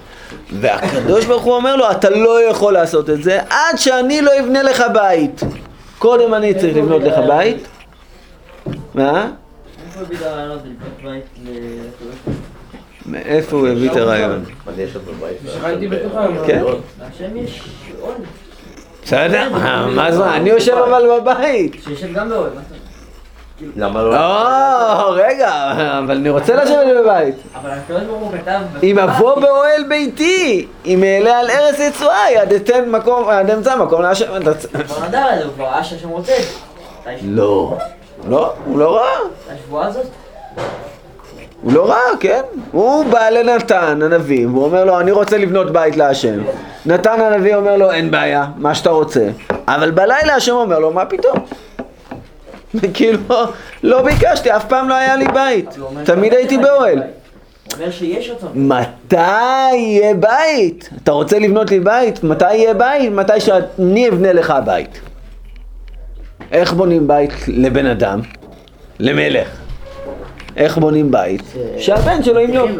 והקדוש 0.60 1.24
ברוך 1.24 1.42
הוא 1.42 1.54
אומר 1.54 1.76
לו, 1.76 1.90
אתה 1.90 2.10
לא 2.10 2.50
יכול 2.50 2.72
לעשות 2.72 3.10
את 3.10 3.22
זה 3.22 3.40
עד 3.50 3.76
שאני 3.76 4.22
לא 4.22 4.40
אבנה 4.40 4.62
לך 4.62 4.84
בית. 4.94 5.40
קודם 5.98 6.34
אני 6.34 6.54
צריך 6.54 6.76
לבנות 6.76 7.02
לך 7.02 7.14
בית. 7.28 7.68
מה? 8.94 9.30
איפה 9.86 10.00
הביא 10.00 10.16
את 10.16 10.22
הרעיונות 10.22 10.60
לבנות 10.64 11.02
בית 11.02 11.24
לקדוש 11.42 12.36
מאיפה 13.06 13.56
הוא 13.56 13.68
הביא 13.68 13.90
את 13.90 13.96
הרעיון? 13.96 14.44
כן. 16.46 16.62
בסדר, 19.04 19.48
מה 19.94 20.12
זה? 20.12 20.30
אני 20.30 20.50
יושב 20.50 20.72
אבל 20.72 21.20
בבית. 21.20 21.76
שיושב 21.84 22.12
גם 22.14 22.28
באוהל, 22.28 22.50
מה 22.54 22.60
אתה... 22.68 22.74
למה 23.76 24.02
לא? 24.02 25.02
או, 25.06 25.10
רגע, 25.10 25.72
אבל 25.98 26.16
אני 26.16 26.30
רוצה 26.30 26.54
לשבת 26.54 26.86
בבית. 27.04 27.34
אבל 27.54 27.70
הקדוש 27.70 28.02
ברוך 28.02 28.20
הוא 28.20 28.32
כתב... 28.38 28.60
אם 28.82 28.98
אבוא 28.98 29.40
באוהל 29.40 29.84
ביתי, 29.88 30.66
אם 30.86 31.04
אעלה 31.04 31.38
על 31.38 31.50
ארץ 31.50 31.78
יצואי, 31.78 32.36
עד 32.40 32.52
אתן 32.52 32.90
מקום, 32.90 33.28
עד 33.28 33.50
אמצע 33.50 33.76
מקום 33.76 34.02
להשם. 34.02 34.24
אתה- 34.42 34.54
כבר 34.84 35.08
נדע 35.08 35.24
זה, 35.38 35.44
הוא 35.44 35.52
כבר 35.54 35.64
ראה 35.64 35.84
שהשם 35.84 36.08
רוצה 36.08 36.32
זה. 36.40 37.06
לא, 37.22 37.78
לא, 38.28 38.52
הוא 38.64 38.78
לא 38.78 38.96
ראה. 38.96 39.18
השבועה 39.54 39.86
הזאת? 39.86 40.06
הוא 41.64 41.72
לא 41.72 41.88
ראה, 41.88 42.16
כן? 42.20 42.40
הוא 42.72 43.04
בא 43.04 43.28
לנתן, 43.30 44.02
הנביא, 44.02 44.46
והוא 44.46 44.64
אומר 44.64 44.84
לו, 44.84 45.00
אני 45.00 45.10
רוצה 45.10 45.38
לבנות 45.38 45.72
בית 45.72 45.96
להשם. 45.96 46.38
נתן 46.86 47.20
הנביא 47.20 47.54
אומר 47.54 47.76
לו, 47.76 47.90
אין 47.90 48.10
בעיה, 48.10 48.46
מה 48.56 48.74
שאתה 48.74 48.90
רוצה. 48.90 49.28
אבל 49.68 49.90
בלילה 49.90 50.34
השם 50.34 50.52
אומר 50.52 50.78
לו, 50.78 50.92
מה 50.92 51.04
פתאום? 51.04 51.36
כאילו, 52.94 53.18
לא 53.82 54.02
ביקשתי, 54.02 54.56
אף 54.56 54.64
פעם 54.64 54.88
לא 54.88 54.94
היה 54.94 55.16
לי 55.16 55.26
בית. 55.34 55.76
הוא 55.78 55.88
תמיד 56.04 56.34
הייתי 56.34 56.58
באוהל. 56.58 56.98
הוא 56.98 57.04
אומר 57.74 57.90
שיש 57.90 58.30
אותו. 58.30 58.46
מתי 58.54 59.16
יהיה 59.74 60.14
בית? 60.14 60.90
אתה 61.02 61.12
רוצה 61.12 61.38
לבנות 61.38 61.70
לי 61.70 61.80
בית? 61.80 62.24
מתי 62.24 62.54
יהיה 62.54 62.74
בית? 62.74 63.12
מתי 63.12 63.40
שאני 63.40 64.08
אבנה 64.08 64.32
לך 64.32 64.54
בית. 64.64 65.00
איך 66.52 66.72
בונים 66.72 67.08
בית 67.08 67.30
לבן 67.48 67.86
אדם? 67.86 68.20
למלך. 68.98 69.63
איך 70.56 70.78
בונים 70.78 71.10
בית? 71.10 71.42
שהבן 71.78 72.22
שלו 72.22 72.40
ימלוך. 72.40 72.70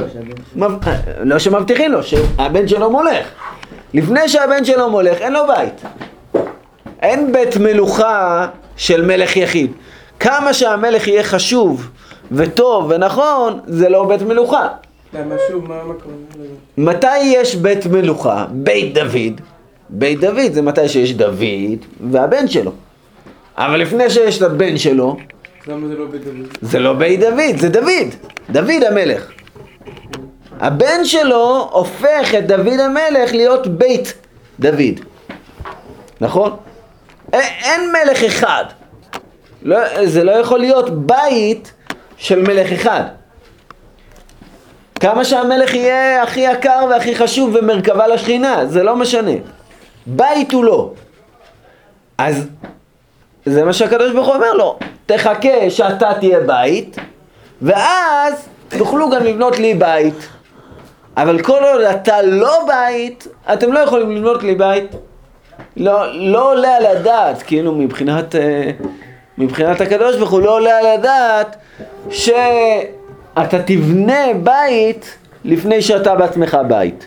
מב- 0.57 0.79
לא 1.21 1.39
שמבטיחים 1.39 1.93
לו, 1.93 2.03
שהבן 2.03 2.69
שלו 2.69 2.91
מולך. 2.91 3.27
לפני 3.95 4.29
שהבן 4.29 4.65
שלו 4.65 4.91
מולך, 4.91 5.19
אין 5.21 5.33
לו 5.33 5.41
בית. 5.57 5.83
אין 7.03 7.33
בית 7.33 7.57
מלוכה 7.57 8.47
של 8.77 9.05
מלך 9.07 9.37
יחיד. 9.37 9.73
כמה 10.21 10.55
שהמלך 10.55 11.09
יהיה 11.09 11.23
חשוב 11.23 11.91
וטוב 12.33 12.91
ונכון, 12.91 13.61
זה 13.67 13.89
לא 13.89 14.05
בית 14.09 14.23
מלוכה. 14.23 14.69
מתי 16.79 17.19
יש 17.23 17.55
בית 17.57 17.87
מלוכה? 17.87 18.47
בית 18.51 18.95
דוד. 18.95 19.41
בית 19.91 20.21
דוד 20.21 20.53
זה 20.53 20.63
מתי 20.63 20.89
שיש 20.89 21.13
דוד 21.15 21.79
והבן 22.11 22.49
שלו. 22.49 22.73
אבל 23.57 23.81
לפני 23.81 24.11
שיש 24.11 24.39
את 24.39 24.43
הבן 24.43 24.77
שלו, 24.79 25.17
זה 25.67 25.73
לא 25.75 26.07
בית 26.07 26.25
דוד? 26.25 26.59
זה 26.63 26.79
לא 26.79 26.93
בית 26.93 27.21
דוד, 27.21 27.57
זה 27.57 27.69
דוד. 27.69 28.15
דוד 28.51 28.83
המלך. 28.89 29.31
הבן 30.61 31.05
שלו 31.05 31.69
הופך 31.73 32.35
את 32.39 32.47
דוד 32.47 32.81
המלך 32.81 33.33
להיות 33.33 33.67
בית 33.67 34.15
דוד. 34.61 35.01
נכון? 36.21 36.57
אין 37.33 37.93
מלך 37.93 38.25
אחד. 38.25 38.65
לא, 39.63 40.07
זה 40.07 40.25
לא 40.25 40.33
יכול 40.33 40.61
להיות 40.61 41.07
בית 41.07 41.73
של 42.17 42.43
מלך 42.43 42.73
אחד. 42.73 43.03
כמה 45.01 45.25
שהמלך 45.25 45.75
יהיה 45.75 46.23
הכי 46.23 46.41
יקר 46.41 46.87
והכי 46.91 47.17
חשוב 47.17 47.55
ומרכבה 47.55 48.07
לשכינה, 48.07 48.67
זה 48.67 48.83
לא 48.83 48.97
משנה. 48.97 49.33
בית 50.07 50.53
הוא 50.53 50.65
לא. 50.65 50.93
אז 52.19 52.47
זה 53.47 53.65
מה 53.65 53.73
שהקדוש 53.73 54.13
ברוך 54.13 54.27
הוא 54.27 54.35
אומר 54.35 54.53
לו, 54.53 54.79
תחכה 55.07 55.71
שאתה 55.71 56.13
תהיה 56.21 56.41
בית, 56.41 56.97
ואז 57.63 58.49
תוכלו 58.79 59.11
גם 59.11 59.25
לבנות 59.25 59.59
לי 59.59 59.75
בית. 59.75 60.29
אבל 61.17 61.43
כל 61.43 61.63
עוד 61.73 61.81
אתה 61.81 62.23
לא 62.23 62.67
בית, 62.67 63.29
אתם 63.53 63.73
לא 63.73 63.79
יכולים 63.79 64.17
לבנות 64.17 64.43
לי 64.43 64.55
בית. 64.55 64.91
לא, 65.77 66.21
לא 66.31 66.53
עולה 66.53 66.77
על 66.77 66.87
הדעת, 66.87 67.43
כאילו 67.43 67.73
מבחינת, 67.73 68.35
אה, 68.35 68.71
מבחינת 69.39 69.81
הקדוש 69.81 70.17
ברוך 70.17 70.31
הוא, 70.31 70.43
לא 70.43 70.55
עולה 70.55 70.79
על 70.79 70.87
הדעת 70.87 71.57
שאתה 72.11 73.63
תבנה 73.67 74.25
בית 74.43 75.19
לפני 75.45 75.83
שאתה 75.83 76.15
בעצמך 76.15 76.59
בית. 76.69 77.07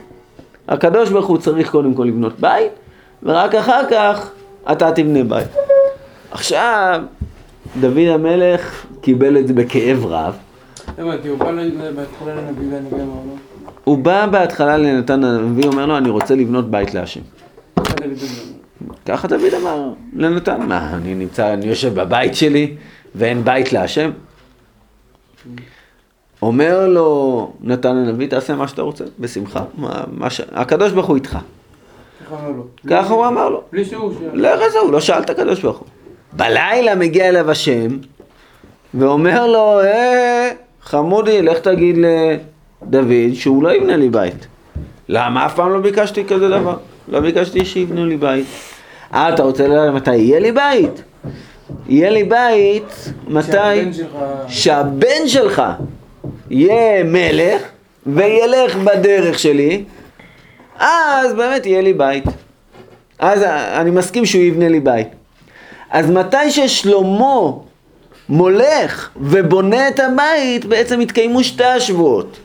הקדוש 0.67 1.09
ברוך 1.09 1.25
הוא 1.25 1.37
צריך 1.37 1.71
קודם 1.71 1.93
כל 1.93 2.03
לבנות 2.03 2.39
בית, 2.39 2.71
ורק 3.23 3.55
אחר 3.55 3.81
כך 3.91 4.29
אתה 4.71 4.91
תבנה 4.91 5.23
בית. 5.23 5.47
עכשיו, 6.31 7.01
דוד 7.79 7.97
המלך 7.97 8.85
קיבל 9.01 9.37
את 9.37 9.47
זה 9.47 9.53
בכאב 9.53 10.05
רב. 10.05 10.35
הבנתי, 10.97 11.27
הוא 11.27 11.37
בא 11.37 11.51
בהתחלה 11.95 12.35
לנביא 12.35 12.67
והנביא 12.71 12.97
אמר 12.97 13.05
לו, 13.05 13.35
הוא 13.83 13.97
בא 13.97 14.25
בהתחלה 14.25 14.77
לנתן 14.77 15.23
הנביא, 15.23 15.65
אומר 15.65 15.85
לו, 15.85 15.97
אני 15.97 16.09
רוצה 16.09 16.35
לבנות 16.35 16.71
בית 16.71 16.93
להשם. 16.93 17.21
"ככה 17.75 17.93
דוד 17.93 18.17
אומר." 18.21 18.57
ככה 19.05 19.27
דוד 19.27 19.53
אמר 19.61 19.89
לנתן, 20.15 20.61
מה, 20.67 20.93
אני 20.93 21.15
נמצא, 21.15 21.53
אני 21.53 21.65
יושב 21.65 21.93
בבית 22.01 22.35
שלי 22.35 22.75
ואין 23.15 23.43
בית 23.43 23.73
להשם? 23.73 24.11
אומר 26.41 26.87
לו 26.87 27.51
נתן 27.61 27.95
הנביא, 27.95 28.27
תעשה 28.27 28.55
מה 28.55 28.67
שאתה 28.67 28.81
רוצה, 28.81 29.03
בשמחה. 29.19 29.63
מה, 29.77 30.03
מה 30.11 30.29
ש... 30.29 30.41
הקדוש 30.51 30.91
ברוך 30.91 31.07
הוא 31.07 31.15
איתך. 31.15 31.37
ככה 32.89 33.13
הוא 33.13 33.27
אמר 33.27 33.49
לו. 33.49 33.61
בלי 33.71 33.85
שהוא 33.85 34.13
שאל. 34.19 34.41
לך 34.41 34.59
זה, 34.71 34.79
הוא 34.79 34.91
לא 34.91 34.99
שאל 34.99 35.21
את 35.21 35.29
הקדוש 35.29 35.61
ברוך 35.61 35.77
הוא. 35.77 35.87
בלילה 36.37 36.95
מגיע 36.95 37.29
אליו 37.29 37.51
השם 37.51 37.87
ואומר 38.93 39.47
לו, 39.47 39.81
אה, 39.81 40.49
חמודי, 40.81 41.41
לך 41.41 41.59
תגיד 41.59 41.95
לדוד 41.97 43.33
שהוא 43.33 43.63
לא 43.63 43.73
יבנה 43.73 43.97
לי 43.97 44.09
בית. 44.09 44.47
למה? 45.09 45.45
אף 45.45 45.55
פעם 45.55 45.73
לא 45.73 45.79
ביקשתי 45.79 46.25
כזה 46.25 46.49
דבר. 46.49 46.77
לא 47.07 47.19
ביקשתי 47.19 47.65
שיבנו 47.65 48.05
לי 48.05 48.17
בית. 48.17 48.45
אה, 49.13 49.29
אתה 49.33 49.43
רוצה 49.43 49.67
לדעת 49.67 49.93
מתי 49.93 50.15
יהיה 50.15 50.39
לי 50.39 50.51
בית? 50.51 51.03
יהיה 51.89 52.09
לי 52.09 52.23
בית, 52.23 53.13
מתי? 53.27 53.51
שהבן 53.51 53.93
שלך... 53.93 54.17
שהבן 54.47 55.27
שלך 55.27 55.63
יהיה 56.49 57.03
מלך 57.03 57.61
וילך 58.05 58.75
בדרך 58.75 59.39
שלי, 59.39 59.83
אז 60.79 61.33
באמת 61.33 61.65
יהיה 61.65 61.81
לי 61.81 61.93
בית. 61.93 62.23
אז 63.19 63.43
אני 63.81 63.91
מסכים 63.91 64.25
שהוא 64.25 64.41
יבנה 64.41 64.69
לי 64.69 64.79
בית. 64.79 65.07
אז 65.91 66.09
מתי 66.09 66.51
ששלמה 66.51 67.51
מולך 68.29 69.09
ובונה 69.21 69.87
את 69.87 69.99
הבית, 69.99 70.65
בעצם 70.65 70.99
התקיימו 70.99 71.43
שתי 71.43 71.63
השבועות. 71.63 72.37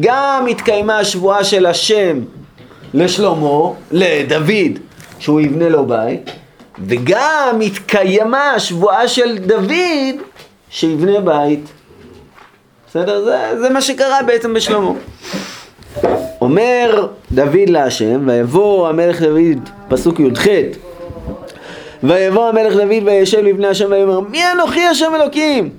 גם 0.00 0.46
התקיימה 0.50 0.98
השבועה 0.98 1.44
של 1.44 1.66
השם 1.66 2.20
לשלמה, 2.94 3.70
לדוד, 3.90 4.78
שהוא 5.18 5.40
יבנה 5.40 5.68
לו 5.68 5.86
בית, 5.86 6.30
וגם 6.86 7.60
התקיימה 7.66 8.50
השבועה 8.50 9.08
של 9.08 9.38
דוד 9.38 9.72
שיבנה 10.70 11.20
בית. 11.20 11.68
בסדר? 12.88 13.24
זה, 13.24 13.60
זה 13.60 13.70
מה 13.70 13.80
שקרה 13.80 14.22
בעצם 14.26 14.54
בשלמה. 14.54 14.90
אומר 16.40 17.06
דוד 17.32 17.68
להשם, 17.68 18.28
ויבוא 18.28 18.88
המלך 18.88 19.22
דוד, 19.22 19.68
פסוק 19.88 20.20
י"ח, 20.20 20.46
ויבוא 22.02 22.48
המלך 22.48 22.74
דוד 22.74 23.06
וישב 23.06 23.38
לבני 23.38 23.66
השם 23.66 23.90
ויאמר, 23.90 24.20
מי 24.20 24.42
אנוכי 24.52 24.80
השם 24.80 25.12
אלוקים? 25.14 25.70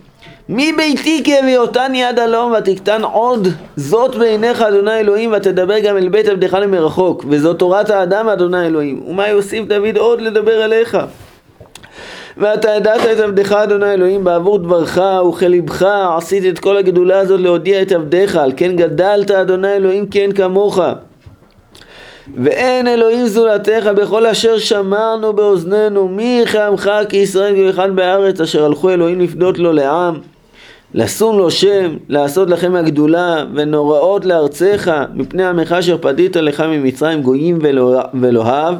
מי 0.49 0.73
ביתי 0.73 1.21
כי 1.23 1.39
הביאותני 1.39 2.03
עד 2.03 2.19
הלום 2.19 2.53
ותקטן 2.57 3.03
עוד 3.03 3.47
זאת 3.75 4.15
בעיניך 4.15 4.61
אדוני 4.61 4.99
אלוהים 4.99 5.33
ותדבר 5.37 5.79
גם 5.79 5.97
אל 5.97 6.09
בית 6.09 6.27
עבדך 6.27 6.53
למרחוק 6.53 7.25
וזאת 7.29 7.59
תורת 7.59 7.89
האדם 7.89 8.29
אדוני 8.29 8.65
אלוהים. 8.65 9.03
ומה 9.07 9.27
יוסיף 9.27 9.65
דוד 9.65 9.97
עוד 9.97 10.21
לדבר 10.21 10.65
אליך 10.65 10.97
ואתה 12.37 12.69
ידעת 12.69 13.01
את 13.11 13.19
עבדך 13.19 13.51
אדוני 13.51 13.93
אלוהים 13.93 14.23
בעבור 14.23 14.57
דברך 14.57 14.97
וכלבך 15.29 15.85
עשית 16.17 16.53
את 16.53 16.59
כל 16.59 16.77
הגדולה 16.77 17.19
הזאת 17.19 17.39
להודיע 17.39 17.81
את 17.81 17.91
עבדיך 17.91 18.35
על 18.35 18.51
כן 18.57 18.75
גדלת 18.75 19.31
אדוני 19.31 19.73
אלוהים 19.73 20.05
אין 20.15 20.31
כמוך 20.31 20.79
ואין 22.43 22.87
אלוהים 22.87 23.27
זולתך 23.27 23.89
בכל 23.95 24.25
אשר 24.25 24.57
שמענו 24.57 25.33
באוזנינו. 25.33 26.07
מי 26.07 26.43
כעמך 26.51 26.91
כי 27.09 27.17
ישראל 27.17 27.69
אחד 27.69 27.95
בארץ 27.95 28.41
אשר 28.41 28.65
הלכו 28.65 28.89
אלוהים 28.89 29.21
לפדות 29.21 29.59
לו 29.59 29.73
לעם? 29.73 30.19
לשום 30.93 31.37
לו 31.37 31.51
שם 31.51 31.97
לעשות 32.09 32.49
לכם 32.49 32.75
הגדולה 32.75 33.45
ונוראות 33.53 34.25
לארצך 34.25 34.91
מפני 35.13 35.45
עמך 35.45 35.71
אשר 35.71 35.97
פדית 36.01 36.35
לך 36.35 36.59
ממצרים 36.59 37.21
גויים 37.21 37.59
ולאהב 38.13 38.75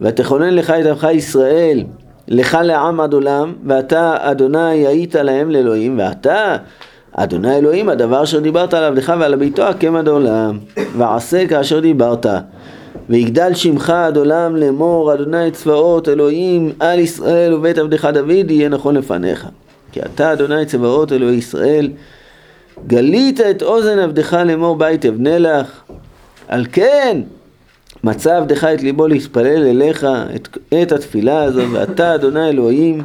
ותכונן 0.00 0.54
לך 0.54 0.70
את 0.70 0.86
עמך 0.86 1.06
ישראל 1.12 1.84
לך 2.28 2.58
לעם 2.62 3.00
עד 3.00 3.12
עולם 3.12 3.52
ואתה 3.66 4.16
אדוני 4.20 4.86
היית 4.86 5.14
להם 5.14 5.50
לאלוהים 5.50 5.98
ואתה 5.98 6.56
אדוני 7.22 7.56
אלוהים 7.56 7.88
הדבר 7.88 8.22
אשר 8.22 8.40
דיברת 8.40 8.74
על 8.74 8.84
עבדך 8.84 9.12
ועל 9.20 9.36
ביתו 9.36 9.62
הקם 9.62 9.96
עד 9.96 10.08
עולם 10.08 10.58
ועשה 10.96 11.46
כאשר 11.46 11.80
דיברת. 11.80 12.26
ויגדל 13.08 13.54
שמך 13.54 13.90
עד 13.90 14.16
עולם 14.16 14.56
לאמור 14.56 15.14
אדוני 15.14 15.50
צבאות 15.50 16.08
אלוהים 16.08 16.72
על 16.80 16.98
ישראל 16.98 17.54
ובית 17.54 17.78
עבדך 17.78 18.04
דוד 18.04 18.50
יהיה 18.50 18.68
נכון 18.68 18.94
לפניך. 18.96 19.46
כי 19.92 20.00
אתה 20.00 20.32
אדוני 20.32 20.66
צבאות 20.66 21.12
אלוהי 21.12 21.36
ישראל 21.36 21.90
גלית 22.86 23.40
את 23.40 23.62
אוזן 23.62 23.98
עבדך 23.98 24.32
לאמור 24.44 24.76
בית 24.76 25.06
אבנה 25.06 25.38
לך. 25.38 25.80
על 26.48 26.66
כן 26.72 27.20
מצא 28.04 28.36
עבדך 28.36 28.64
את 28.64 28.82
ליבו 28.82 29.06
להתפלל 29.06 29.66
אליך 29.66 30.06
את, 30.34 30.58
את 30.82 30.92
התפילה 30.92 31.42
הזו 31.42 31.62
ואתה 31.72 32.14
אדוני 32.14 32.48
אלוהים 32.48 33.02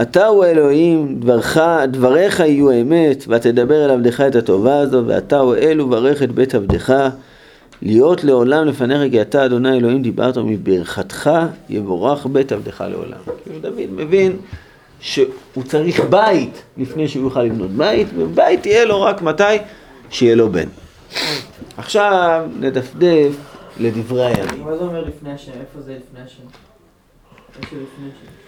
אתה 0.00 0.26
הוא 0.26 0.44
אלוהים, 0.44 1.20
דברך, 1.20 1.56
דבריך 1.90 2.40
יהיו 2.40 2.80
אמת, 2.80 3.24
ותדבר 3.28 3.84
אל 3.84 3.90
עבדך 3.90 4.20
את 4.20 4.36
הטובה 4.36 4.78
הזו, 4.78 5.02
ואתה 5.06 5.38
הוא 5.38 5.54
אל 5.54 5.80
וברך 5.80 6.22
את 6.22 6.32
בית 6.32 6.54
עבדך, 6.54 7.08
להיות 7.82 8.24
לעולם 8.24 8.66
לפניך, 8.66 9.10
כי 9.10 9.22
אתה 9.22 9.44
אדוני 9.44 9.76
אלוהים 9.76 10.02
דיברת 10.02 10.38
מברכתך, 10.38 11.30
יבורך 11.68 12.26
בית 12.26 12.52
עבדך 12.52 12.84
לעולם. 12.90 13.18
כאילו 13.44 13.58
דוד 13.60 13.90
מבין 13.90 14.36
שהוא 15.00 15.64
צריך 15.64 16.00
בית 16.00 16.62
לפני 16.76 17.08
שהוא 17.08 17.24
יוכל 17.24 17.42
לבנות 17.42 17.70
בית, 17.70 18.08
ובית 18.16 18.66
יהיה 18.66 18.84
לו 18.84 19.02
רק 19.02 19.22
מתי? 19.22 19.56
שיהיה 20.10 20.34
לו 20.34 20.52
בן. 20.52 20.68
עכשיו 21.76 22.46
נדפדף 22.60 23.36
לדברי 23.80 24.26
הימים. 24.26 24.64
מה 24.64 24.76
זה 24.76 24.84
אומר 24.84 25.04
לפני 25.04 25.32
השם? 25.32 25.52
איפה 25.52 25.80
זה 25.80 25.92
לפני 25.92 26.24
השם? 26.24 26.42
איפה 27.62 27.76
לפני 27.76 28.06
השם? 28.08 28.41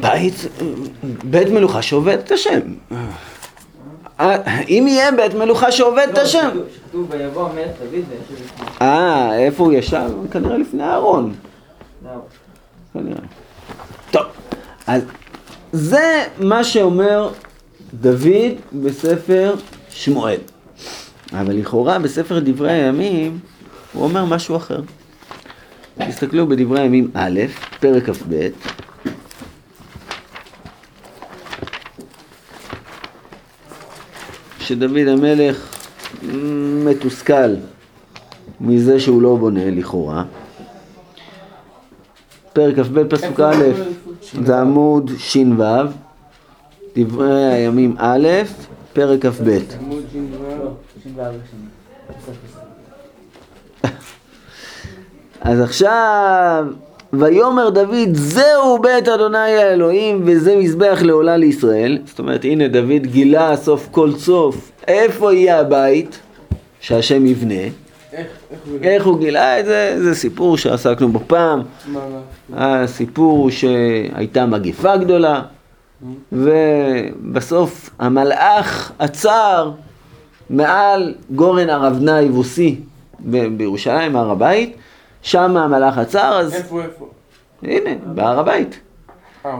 בית, 0.00 0.34
בית 1.24 1.48
מלוכה 1.48 1.82
שעובד 1.82 2.18
את 2.18 2.30
השם. 2.32 2.60
אה, 4.20 4.60
אם 4.68 4.84
יהיה 4.88 5.12
בית 5.12 5.34
מלוכה 5.34 5.72
שעובד 5.72 6.06
את 6.12 6.18
לא, 6.18 6.22
השם. 6.22 6.48
שכתוב- 6.50 6.66
שכתוב 6.86 7.06
ויבוא 7.10 7.48
המלך 7.48 7.66
דוד 7.80 7.92
וישב 7.92 8.44
לפני. 8.44 8.66
אה, 8.82 9.38
איפה 9.38 9.64
הוא 9.64 9.72
ישב? 9.72 10.10
כנראה 10.30 10.56
לפני 10.58 10.82
אהרון. 10.84 11.34
כנראה. 12.94 13.18
טוב, 14.10 14.22
אז 14.86 15.02
זה 15.72 16.02
מה 16.38 16.64
שאומר 16.64 17.30
דוד 17.94 18.26
בספר 18.72 19.54
שמואל. 19.90 20.38
אבל 21.32 21.56
לכאורה 21.56 21.98
בספר 21.98 22.38
דברי 22.38 22.72
הימים 22.72 23.38
הוא 23.92 24.04
אומר 24.04 24.24
משהו 24.24 24.56
אחר. 24.56 24.80
תסתכלו 26.08 26.46
בדברי 26.46 26.80
הימים 26.80 27.10
א', 27.14 27.40
פרק 27.80 28.10
כ"ב. 28.10 28.48
שדוד 34.72 35.08
המלך 35.08 35.86
מתוסכל 36.84 37.54
מזה 38.60 39.00
שהוא 39.00 39.22
לא 39.22 39.36
בונה 39.36 39.70
לכאורה. 39.70 40.24
פרק 42.52 42.76
כ"ב 42.76 43.08
פסוק 43.08 43.40
א', 43.40 43.64
זה 44.44 44.60
עמוד 44.60 45.10
ש"ו, 45.18 45.62
דברי 46.96 47.52
הימים 47.52 47.94
א', 47.98 48.28
פרק 48.92 49.26
כ"ב. 49.26 49.58
עמוד 49.80 50.02
ש"ו. 50.12 50.18
34 51.02 51.32
שנים. 51.50 51.68
בסוף 52.08 52.36
בסוף. 52.44 53.92
אז 55.40 55.60
עכשיו, 55.60 56.66
ויאמר 57.12 57.70
דוד, 57.70 58.08
זהו 58.14 58.78
בית 58.78 59.08
אדוני 59.08 59.38
האלוהים, 59.38 60.22
וזה 60.24 60.56
מזבח 60.56 60.98
לעולה 61.02 61.36
לישראל. 61.36 61.98
זאת 62.06 62.18
אומרת, 62.18 62.44
הנה 62.44 62.68
דוד 62.68 63.06
גילה 63.06 63.56
סוף 63.56 63.88
כל 63.90 64.12
סוף 64.12 64.70
איפה 64.88 65.32
יהיה 65.32 65.60
הבית 65.60 66.20
שהשם 66.80 67.26
יבנה. 67.26 67.54
איך, 67.54 67.72
איך 68.12 68.60
הוא... 68.66 68.78
איך 68.82 69.06
הוא 69.06 69.18
גילה 69.18 69.60
את 69.60 69.64
זה? 69.64 69.96
זה 70.02 70.14
סיפור 70.14 70.56
שעסקנו 70.56 71.08
בו 71.08 71.20
פעם. 71.26 71.62
הסיפור 72.54 73.38
הוא 73.38 73.50
שהייתה 73.50 74.46
מגיפה 74.46 74.96
גדולה, 74.96 75.42
ובסוף 76.32 77.90
המלאך 77.98 78.92
עצר 78.98 79.70
מעל 80.50 81.14
גורן 81.30 81.70
ארבנה 81.70 82.16
היבוסי 82.16 82.76
בירושלים, 83.56 84.16
הר 84.16 84.30
הבית, 84.30 84.76
שם 85.22 85.56
המלאך 85.56 85.98
עצר, 85.98 86.38
אז 86.40 86.54
איפה, 86.54 86.82
איפה? 86.82 87.06
הנה, 87.62 87.90
בהר 88.06 88.38
הבית. 88.38 88.80
אה, 89.46 89.56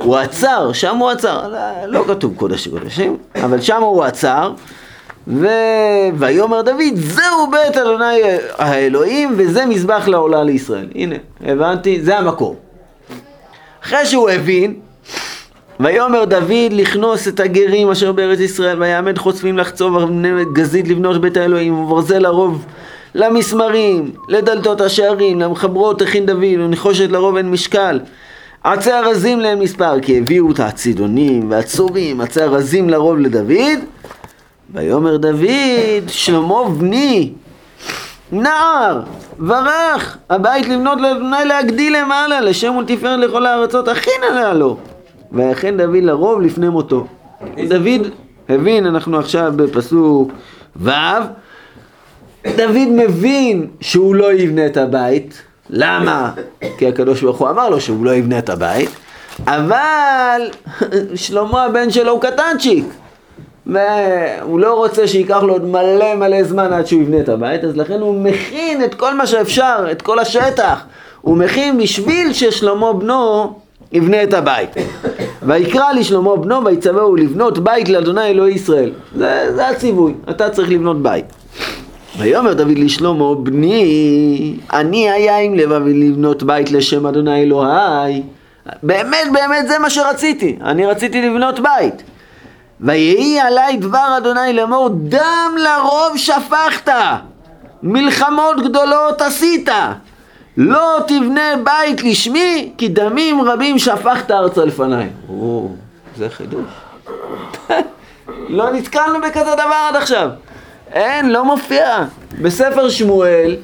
הוא 0.00 0.16
עצר, 0.16 0.70
שם 0.72 0.96
הוא 0.96 1.10
עצר, 1.10 1.48
לא- 1.48 1.58
לא 1.86 2.04
כתוב 2.08 2.34
קודש 2.36 2.68
קודשים, 2.68 3.16
אבל 3.44 3.60
שם 3.60 3.82
הוא 3.82 4.04
עצר. 4.04 4.52
ויאמר 6.16 6.62
דוד, 6.62 6.94
זהו 6.94 7.50
בית 7.50 7.76
אדוני 7.76 8.20
האלוהים, 8.58 9.34
וזה 9.36 9.66
מזבח 9.66 10.08
לעולה 10.08 10.42
לישראל. 10.42 10.88
הנה, 10.94 11.14
הבנתי, 11.44 12.00
זה 12.02 12.18
המקור. 12.18 12.56
אחרי 13.84 14.06
שהוא 14.06 14.30
הבין, 14.30 14.74
ויאמר 15.80 16.24
דוד 16.24 16.50
לכנוס 16.72 17.28
את 17.28 17.40
הגרים 17.40 17.90
אשר 17.90 18.12
בארץ 18.12 18.38
ישראל, 18.40 18.82
ויעמד 18.82 19.18
חוצבים 19.18 19.58
לחצוב 19.58 19.96
אבני 19.96 20.28
גזית 20.52 20.88
לבנות 20.88 21.20
בית 21.20 21.36
האלוהים, 21.36 21.78
וברזל 21.78 22.18
לרוב 22.18 22.64
למסמרים, 23.14 24.10
לדלתות 24.28 24.80
השערים, 24.80 25.40
למחברות 25.40 26.02
הכין 26.02 26.26
דוד, 26.26 26.44
ונחושת 26.58 27.10
לרוב 27.10 27.36
אין 27.36 27.50
משקל. 27.50 28.00
עצי 28.64 28.92
ארזים 28.92 29.40
להם 29.40 29.60
מספר, 29.60 30.00
כי 30.00 30.18
הביאו 30.18 30.50
את 30.50 30.60
הצידונים 30.60 31.50
והצורים, 31.50 32.20
עצי 32.20 32.42
ארזים 32.42 32.90
לרוב 32.90 33.18
לדוד. 33.18 33.78
ויאמר 34.74 35.16
דוד, 35.16 36.08
שלמה 36.08 36.64
בני, 36.78 37.32
נער, 38.32 39.00
ורך, 39.38 40.18
הבית 40.30 40.68
לבנות 40.68 41.00
לאדוני 41.00 41.44
להגדיל 41.44 41.96
למעלה, 42.02 42.40
לשם 42.40 42.76
ולתפארת 42.76 43.18
לכל 43.20 43.46
הארצות, 43.46 43.88
הכין 43.88 44.22
עליה 44.30 44.52
לו. 44.52 44.76
ויכן 45.32 45.76
דוד 45.76 46.02
לרוב 46.02 46.40
לפני 46.40 46.68
מותו. 46.68 47.06
דוד 47.68 48.08
הבין, 48.48 48.86
אנחנו 48.86 49.18
עכשיו 49.18 49.52
בפסוק 49.56 50.32
ו', 50.76 50.90
דוד 52.56 52.88
מבין 52.88 53.66
שהוא 53.80 54.14
לא 54.14 54.32
יבנה 54.32 54.66
את 54.66 54.76
הבית. 54.76 55.42
למה? 55.70 56.32
כי 56.78 56.88
הקדוש 56.88 57.22
ברוך 57.22 57.38
הוא 57.38 57.50
אמר 57.50 57.68
לו 57.68 57.80
שהוא 57.80 58.04
לא 58.04 58.14
יבנה 58.14 58.38
את 58.38 58.50
הבית, 58.50 58.90
אבל 59.46 60.42
שלמה 61.14 61.64
הבן 61.64 61.90
שלו 61.90 62.12
הוא 62.12 62.20
קטנצ'יק. 62.20 62.84
והוא 63.66 64.60
לא 64.60 64.74
רוצה 64.74 65.08
שייקח 65.08 65.42
לו 65.42 65.52
עוד 65.52 65.64
מלא 65.64 66.14
מלא 66.14 66.42
זמן 66.42 66.72
עד 66.72 66.86
שהוא 66.86 67.02
יבנה 67.02 67.20
את 67.20 67.28
הבית, 67.28 67.64
אז 67.64 67.76
לכן 67.76 68.00
הוא 68.00 68.14
מכין 68.20 68.84
את 68.84 68.94
כל 68.94 69.14
מה 69.14 69.26
שאפשר, 69.26 69.86
את 69.90 70.02
כל 70.02 70.18
השטח. 70.18 70.84
הוא 71.20 71.36
מכין 71.36 71.78
בשביל 71.78 72.32
ששלמה 72.32 72.92
בנו 72.92 73.52
יבנה 73.92 74.22
את 74.22 74.34
הבית. 74.34 74.70
ויקרא 75.42 75.92
לשלמה 75.92 76.36
בנו 76.36 76.64
ויצווהו 76.64 77.16
לבנות 77.16 77.58
בית 77.58 77.88
לאדוני 77.88 78.26
אלוהי 78.26 78.54
ישראל. 78.54 78.92
זה, 79.16 79.46
זה 79.54 79.68
הציווי, 79.68 80.14
אתה 80.30 80.50
צריך 80.50 80.70
לבנות 80.70 81.02
בית. 81.02 81.24
ויאמר 82.18 82.52
דוד 82.54 82.78
לשלמה 82.78 83.34
בני 83.34 84.56
אני 84.72 85.10
היה 85.10 85.38
עם 85.38 85.54
לבבי 85.54 85.94
לבנות 85.94 86.42
בית 86.42 86.70
לשם 86.70 87.06
אדוני 87.06 87.42
אלוהי. 87.42 88.22
באמת 88.82 89.26
באמת 89.32 89.68
זה 89.68 89.78
מה 89.78 89.90
שרציתי. 89.90 90.56
אני 90.62 90.86
רציתי 90.86 91.22
לבנות 91.22 91.60
בית. 91.60 92.02
ויהי 92.80 93.40
עלי 93.40 93.76
דבר 93.76 94.16
אדוני 94.16 94.52
לאמור 94.52 94.88
דם 94.88 95.54
לרוב 95.58 96.16
שפכת 96.16 96.92
מלחמות 97.82 98.60
גדולות 98.64 99.20
עשית. 99.20 99.68
לא 100.56 100.98
תבנה 101.06 101.52
בית 101.64 102.02
לשמי 102.02 102.72
כי 102.78 102.88
דמים 102.88 103.42
רבים 103.42 103.78
שפכת 103.78 104.30
ארצה 104.30 104.64
לפניי. 104.64 105.08
או, 105.28 105.68
זה 106.16 106.28
חידוש. 106.30 106.66
לא 108.48 108.72
נתקלנו 108.72 109.20
בכזה 109.20 109.54
דבר 109.54 109.88
עד 109.88 109.96
עכשיו 109.96 110.28
אין, 110.94 111.30
לא 111.30 111.44
מופיע. 111.44 112.04
בספר 112.42 112.88
שמואל, 112.88 113.56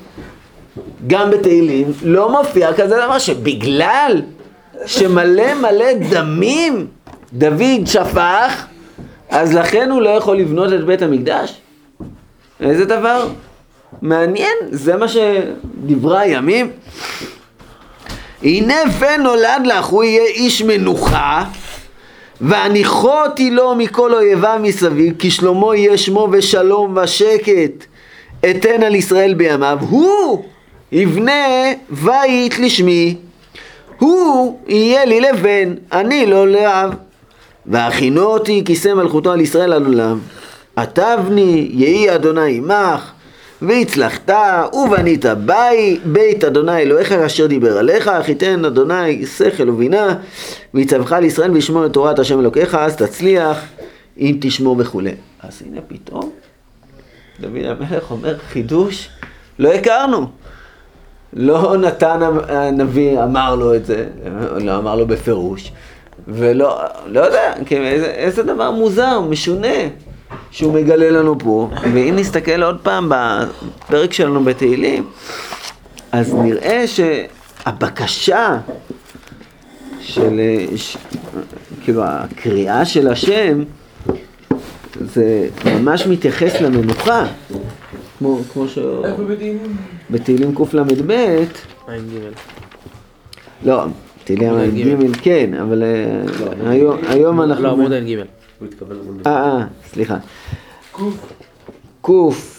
גם 1.07 1.31
בתהילים, 1.31 1.93
לא 2.03 2.33
מופיע 2.33 2.73
כזה 2.73 2.97
דבר 2.97 3.19
שבגלל 3.19 4.23
שמלא 4.87 5.55
מלא 5.55 5.93
דמים 6.11 6.87
דוד 7.33 7.87
שפך, 7.87 8.66
אז 9.31 9.55
לכן 9.55 9.90
הוא 9.90 10.03
לא 10.03 10.11
יכול 10.11 10.38
לבנות 10.38 10.73
את 10.73 10.85
בית 10.85 11.03
המקדש? 11.03 11.61
איזה 12.61 12.85
דבר 12.85 13.29
מעניין, 14.03 14.57
זה 14.71 14.97
מה 14.97 15.07
שדברי 15.09 16.19
הימים. 16.19 16.71
הנה 18.43 18.75
ונולד 18.99 19.62
לך, 19.64 19.87
הוא 19.87 20.05
יהיה 20.05 20.27
איש 20.27 20.62
מנוחה, 20.62 21.45
והניחותי 22.40 23.50
לו 23.50 23.74
מכל 23.74 24.14
אויביו 24.14 24.61
מסביב, 24.62 25.14
כי 25.18 25.31
שלמה 25.31 25.76
יהיה 25.76 25.98
שמו 25.98 26.29
ושלום 26.33 26.96
ושקט 26.96 27.85
אתן 28.50 28.83
על 28.83 28.94
ישראל 28.94 29.35
בימיו. 29.35 29.79
הוא 29.88 30.44
יבנה 30.92 31.72
בית 31.90 32.59
לשמי, 32.59 33.16
הוא 33.98 34.59
יהיה 34.68 35.05
לי 35.05 35.20
לבן, 35.20 35.74
אני 35.93 36.26
לא 36.26 36.49
לאב. 36.49 36.95
והכינותי 37.66 38.62
כיסא 38.64 38.95
מלכותו 38.95 39.32
על 39.32 39.41
ישראל 39.41 39.72
על 39.72 39.86
עולם. 39.86 40.18
עטבני, 40.76 41.68
יהי 41.72 42.14
אדוני 42.14 42.57
עמך, 42.57 43.11
והצלחת, 43.63 44.31
ובנית 44.73 45.25
בית, 45.25 46.07
בית 46.07 46.45
אדוני 46.45 46.83
אלוהיך 46.83 47.13
אשר 47.13 47.47
דיבר 47.47 47.79
עליך, 47.79 48.09
אך 48.09 48.29
ייתן 48.29 48.65
אדוני 48.65 49.27
שכל 49.27 49.71
ובינה, 49.71 50.15
ויצווך 50.75 51.13
לישראל 51.13 51.51
וישמור 51.51 51.87
את 51.87 51.93
תורת 51.93 52.19
השם 52.19 52.41
אלוקיך, 52.41 52.75
אז 52.75 52.97
תצליח, 52.97 53.65
אם 54.19 54.37
תשמור 54.41 54.77
וכולי. 54.79 55.15
אז 55.43 55.63
הנה 55.67 55.81
פתאום, 55.89 56.31
דוד 57.41 57.65
המלך 57.65 58.11
אומר 58.11 58.39
חידוש, 58.39 59.09
לא 59.59 59.73
הכרנו. 59.73 60.27
לא 61.33 61.77
נתן 61.77 62.21
הנביא 62.49 63.23
אמר 63.23 63.55
לו 63.55 63.75
את 63.75 63.87
זה, 63.87 64.07
לא 64.61 64.77
אמר 64.77 64.97
לו 64.97 65.07
בפירוש, 65.07 65.73
ולא, 66.29 66.81
לא 67.07 67.21
יודע, 67.21 67.53
איזה, 67.71 68.07
איזה 68.07 68.43
דבר 68.43 68.71
מוזר, 68.71 69.21
משונה, 69.21 69.79
שהוא 70.51 70.72
מגלה 70.74 71.11
לנו 71.11 71.38
פה, 71.38 71.70
ואם 71.94 72.14
נסתכל 72.16 72.62
עוד 72.62 72.80
פעם 72.82 73.09
בפרק 73.14 74.12
שלנו 74.12 74.44
בתהילים, 74.44 75.05
אז 76.12 76.34
נראה 76.34 76.84
שהבקשה 76.86 78.59
של, 80.01 80.40
ש, 80.76 80.96
כאילו 81.84 82.03
הקריאה 82.05 82.84
של 82.84 83.09
השם, 83.09 83.62
זה 85.01 85.48
ממש 85.64 86.07
מתייחס 86.07 86.61
למנוחה. 86.61 87.26
כמו, 88.18 88.40
כמו 88.53 88.68
ש... 88.68 88.78
איפה 89.05 89.22
בדינים? 89.24 89.76
בתהילים 90.11 90.55
קל"ב. 90.55 91.12
לא, 93.64 93.84
תהילים 94.24 94.55
ע"ג 94.55 94.80
ע"ג. 94.80 95.16
כן, 95.22 95.55
אבל 95.55 95.82
אה, 95.82 96.22
היום- 96.70 96.98
היום 97.09 97.40
אנחנו... 97.42 97.62
לא, 97.62 97.70
עמוד 97.70 97.92
גימל. 98.05 98.24
הוא 98.61 98.69
התכוון 98.69 98.97
לעמוד 98.97 99.27
אה, 99.27 99.33
אה, 99.33 99.65
סליחה. 99.93 100.17
קוף. 102.01 102.57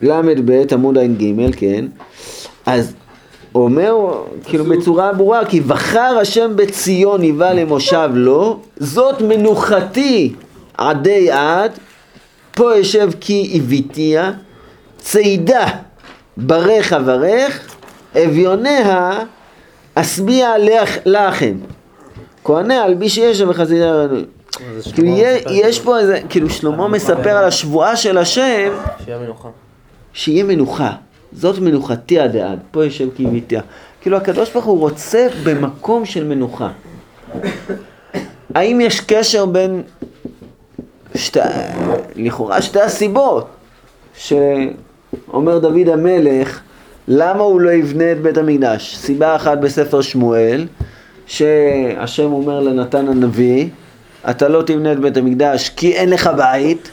קל"ב, 0.00 0.64
עמוד 0.72 0.98
ע"ג, 0.98 1.24
כן. 1.56 1.84
אז 2.66 2.94
אומר, 3.54 3.94
כאילו 4.44 4.64
בצורה 4.64 5.12
ברורה, 5.12 5.44
כי 5.44 5.60
בחר 5.60 6.18
השם 6.20 6.56
בציון 6.56 7.22
היווה 7.22 7.52
למושב 7.52 8.10
לו, 8.14 8.60
זאת 8.76 9.20
מנוחתי 9.22 10.34
עדי 10.78 11.30
עד, 11.30 11.72
פה 12.54 12.80
אשב 12.80 13.10
כי 13.20 13.52
הביתיה, 13.54 14.32
צידה 14.98 15.66
ברך 16.36 16.92
אברך, 16.92 17.74
אביוניה 18.16 19.18
אשביע 19.94 20.48
לך- 20.58 20.98
לחם. 21.04 21.54
כהניה 22.44 22.82
על 22.84 22.94
בי 22.94 23.08
שישב 23.08 23.46
וחסידי 23.48 23.84
הרנוי. 23.84 24.24
כאילו 24.94 25.08
יש 25.50 25.80
פה 25.80 25.98
איזה, 25.98 26.20
כאילו 26.28 26.50
שלמה 26.50 26.88
מספר 26.88 27.30
על 27.30 27.44
השבועה 27.44 27.96
של 27.96 28.18
השם 28.18 28.72
שיהיה 29.04 29.18
מנוחה. 29.18 29.48
שיהיה 30.12 30.44
מנוחה. 30.44 30.92
זאת 31.32 31.58
מנוחתי 31.58 32.18
עד 32.18 32.36
עד, 32.36 32.58
פה 32.70 32.84
יושב 32.84 33.08
כי 33.16 33.26
ביתיה. 33.26 33.62
כאילו 34.00 34.16
הקדוש 34.16 34.52
ברוך 34.52 34.64
הוא 34.64 34.78
רוצה 34.78 35.26
במקום 35.44 36.04
של 36.04 36.24
מנוחה. 36.24 36.68
האם 38.54 38.80
יש 38.80 39.00
קשר 39.00 39.46
בין 39.46 39.82
שתי, 41.14 41.40
לכאורה 42.16 42.62
שתי 42.62 42.80
הסיבות 42.80 43.46
שאומר 44.16 45.58
דוד 45.58 45.88
המלך 45.92 46.60
למה 47.08 47.40
הוא 47.40 47.60
לא 47.60 47.70
יבנה 47.70 48.12
את 48.12 48.20
בית 48.20 48.38
המקדש? 48.38 48.96
סיבה 48.96 49.36
אחת 49.36 49.58
בספר 49.58 50.00
שמואל 50.00 50.66
שהשם 51.26 52.32
אומר 52.32 52.60
לנתן 52.60 53.08
הנביא 53.08 53.68
אתה 54.30 54.48
לא 54.48 54.62
תבנה 54.62 54.92
את 54.92 55.00
בית 55.00 55.16
המקדש 55.16 55.68
כי 55.68 55.92
אין 55.92 56.10
לך 56.10 56.30
בית 56.36 56.90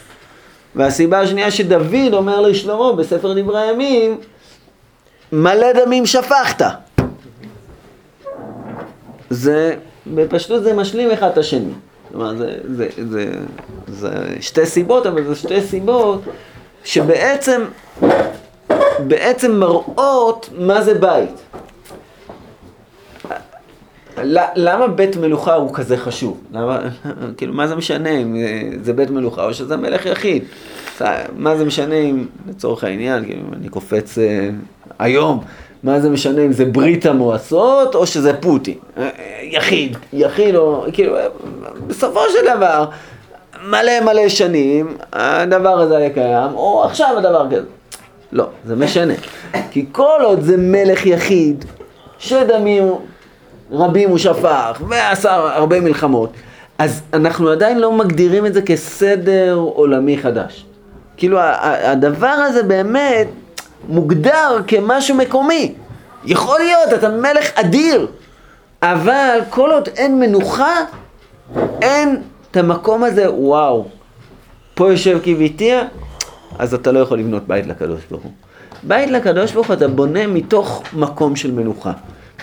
והסיבה 0.76 1.20
השנייה 1.20 1.52
שדוד 1.52 2.14
אומר 2.14 2.42
לשלמה 2.42 2.94
בספר 2.94 3.42
דברי 3.42 3.62
הימים, 3.62 4.18
מלא 5.32 5.74
דמים 5.74 6.06
שפכת. 6.06 6.66
זה, 9.30 9.76
בפשטות 10.08 10.64
זה 10.64 10.74
משלים 10.74 11.12
אחד 11.12 11.28
את 11.28 11.38
השני. 11.38 11.72
כלומר, 12.12 12.36
זה, 12.36 12.58
זה, 12.64 12.88
זה, 13.10 13.32
זה 13.88 14.10
שתי 14.40 14.66
סיבות, 14.66 15.06
אבל 15.06 15.24
זה 15.24 15.36
שתי 15.36 15.62
סיבות 15.62 16.22
שבעצם 16.84 17.62
בעצם 19.08 19.52
מראות 19.52 20.50
מה 20.58 20.82
זה 20.82 20.94
בית. 20.94 21.30
למה 24.56 24.88
בית 24.88 25.18
מלוכה 25.18 25.56
הוא 25.56 25.74
כזה 25.74 25.98
חשוב? 25.98 26.42
למה, 26.52 26.80
כאילו, 27.38 27.54
מה 27.54 27.68
זה 27.68 27.76
משנה 27.76 28.10
אם 28.10 28.36
זה 28.84 28.94
בית 28.94 29.10
מלוכה 29.10 29.46
או 29.46 29.54
שזה 29.54 29.78
מלך 29.78 30.06
יחיד? 30.06 30.44
מה 31.36 31.56
זה 31.58 31.66
משנה 31.66 31.96
אם, 31.96 32.26
לצורך 32.50 32.84
העניין, 32.84 33.26
כאילו, 33.26 33.42
אני 33.54 33.70
קופץ 33.70 34.18
אה, 34.18 34.50
היום, 35.00 35.44
מה 35.84 36.00
זה 36.00 36.10
משנה 36.10 36.42
אם 36.42 36.52
זה 36.52 36.66
ברית 36.66 37.06
המועצות 37.06 37.96
או 37.96 38.08
שזה 38.08 38.34
פוטין? 38.34 38.78
אה, 38.98 39.10
יחיד, 39.42 39.98
יחיד 40.14 40.56
או, 40.56 40.86
כאילו, 40.94 41.18
אה, 41.18 41.28
בסופו 41.88 42.20
של 42.30 42.56
דבר, 42.56 42.86
מלא 43.66 44.02
מלא 44.06 44.30
שנים, 44.30 44.98
הדבר 45.14 45.80
הזה 45.80 45.98
היה 45.98 46.10
קיים, 46.10 46.54
או 46.54 46.84
עכשיו 46.84 47.18
הדבר 47.18 47.48
כזה. 47.48 47.68
לא, 48.32 48.46
זה 48.66 48.76
משנה. 48.76 49.14
כי 49.72 49.86
כל 49.92 50.20
עוד 50.24 50.42
זה 50.42 50.58
מלך 50.58 51.06
יחיד, 51.06 51.66
שדמים 52.20 52.94
רבים 53.72 54.10
הוא 54.10 54.18
שפך, 54.18 54.82
ועשה 54.88 55.36
הרבה 55.36 55.82
מלחמות, 55.82 56.34
אז 56.78 57.02
אנחנו 57.14 57.50
עדיין 57.50 57.80
לא 57.80 57.92
מגדירים 57.92 58.46
את 58.46 58.54
זה 58.54 58.62
כסדר 58.62 59.56
עולמי 59.56 60.18
חדש. 60.18 60.66
כאילו 61.18 61.38
הדבר 61.64 62.28
הזה 62.28 62.64
באמת 62.64 63.28
מוגדר 63.90 64.62
כמשהו 64.68 65.16
מקומי. 65.16 65.74
יכול 66.26 66.60
להיות, 66.60 66.94
אתה 67.00 67.10
מלך 67.10 67.52
אדיר, 67.56 68.08
אבל 68.82 69.40
כל 69.50 69.72
עוד 69.72 69.88
אין 69.88 70.20
מנוחה, 70.20 70.76
אין 71.82 72.22
את 72.52 72.58
המקום 72.58 73.04
הזה, 73.04 73.34
וואו, 73.34 73.86
פה 74.76 74.92
יושב 74.92 75.20
קיוויתיה, 75.24 75.84
אז 76.60 76.74
אתה 76.74 76.92
לא 76.92 77.00
יכול 77.00 77.20
לבנות 77.20 77.48
בית 77.48 77.68
לקדוש 77.68 78.02
ברוך 78.12 78.24
הוא. 78.24 78.32
בית 78.84 79.12
לקדוש 79.12 79.52
ברוך 79.52 79.68
הוא 79.68 79.74
אתה 79.74 79.88
בונה 79.88 80.28
מתוך 80.28 80.84
מקום 80.94 81.36
של 81.36 81.52
מנוחה. 81.52 81.92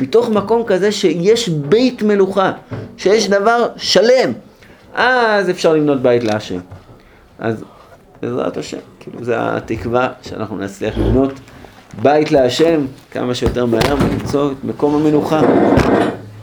מתוך 0.01 0.29
מקום 0.29 0.63
כזה 0.67 0.93
שיש 0.93 1.49
בית 1.49 2.03
מלוכה, 2.03 2.53
שיש 2.97 3.29
דבר 3.29 3.67
שלם. 3.77 4.33
אז 4.95 5.51
אפשר 5.51 5.73
לבנות 5.75 6.03
בית 6.03 6.25
להשם. 6.25 6.59
אז 7.39 7.65
בעזרת 8.23 8.57
השם, 8.57 8.79
כאילו 9.01 9.25
זה 9.25 9.35
התקווה 9.39 10.09
שאנחנו 10.23 10.59
נצליח 10.59 10.99
לבנות 10.99 11.33
בית 12.03 12.33
להשם 12.33 12.87
כמה 13.11 13.35
שיותר 13.35 13.67
מהר 13.67 13.95
ולמצוא 14.01 14.53
את 14.53 14.65
מקום 14.65 14.95
המנוחה. 14.95 15.41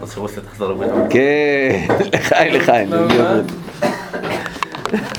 אז 0.01 0.13
שרוסיה 0.13 0.43
תחזור 0.43 0.71
המועצות. 0.71 0.97
כן, 1.09 1.85
לחיים 2.13 2.53
לחיים. 2.53 2.89